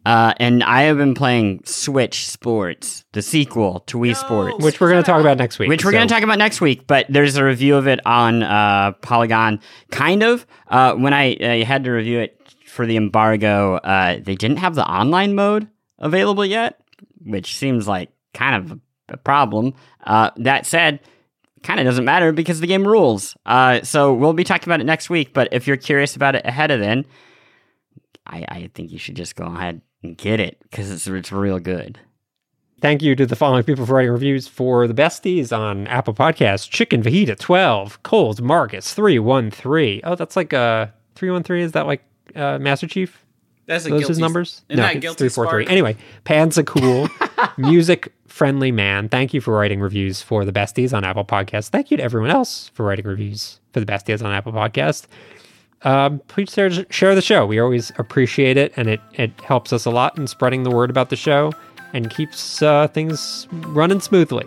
[0.04, 4.64] Uh, and I have been playing Switch Sports, the sequel to Wii Sports.
[4.64, 5.68] Which we're going to talk about next week.
[5.68, 6.86] which we're so- going to talk about next week.
[6.86, 9.60] But there's a review of it on uh, Polygon.
[9.90, 10.46] Kind of.
[10.68, 14.74] Uh, when I uh, had to review it for the embargo, uh, they didn't have
[14.74, 16.80] the online mode available yet,
[17.24, 19.74] which seems like kind of a problem.
[20.04, 20.98] Uh, that said,
[21.62, 23.36] kind of doesn't matter because the game rules.
[23.46, 25.32] Uh, so we'll be talking about it next week.
[25.32, 27.04] But if you're curious about it ahead of then,
[28.26, 29.82] I, I think you should just go ahead and
[30.16, 31.98] get it because it's it's real good.
[32.80, 36.68] Thank you to the following people for writing reviews for the besties on Apple Podcasts.
[36.68, 40.00] Chicken Fajita 12, Coles Marcus 313.
[40.02, 42.02] Oh, that's like uh 313 is that like
[42.34, 43.24] uh Master Chief?
[43.66, 44.62] That's Those his numbers?
[44.68, 45.64] Isn't that it's 343.
[45.64, 45.70] spark?
[45.70, 47.08] Anyway, Panza Cool,
[47.56, 49.08] music friendly man.
[49.08, 51.68] Thank you for writing reviews for the besties on Apple Podcasts.
[51.68, 55.06] Thank you to everyone else for writing reviews for the besties on Apple Podcasts.
[55.84, 57.44] Um, please share, share the show.
[57.46, 60.90] We always appreciate it, and it, it helps us a lot in spreading the word
[60.90, 61.52] about the show
[61.92, 64.46] and keeps uh, things running smoothly.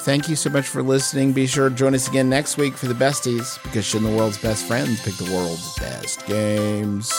[0.00, 1.32] Thank you so much for listening.
[1.32, 4.38] Be sure to join us again next week for the besties because shouldn't the world's
[4.38, 7.12] best friends pick the world's best games?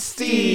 [0.00, 0.49] Besties!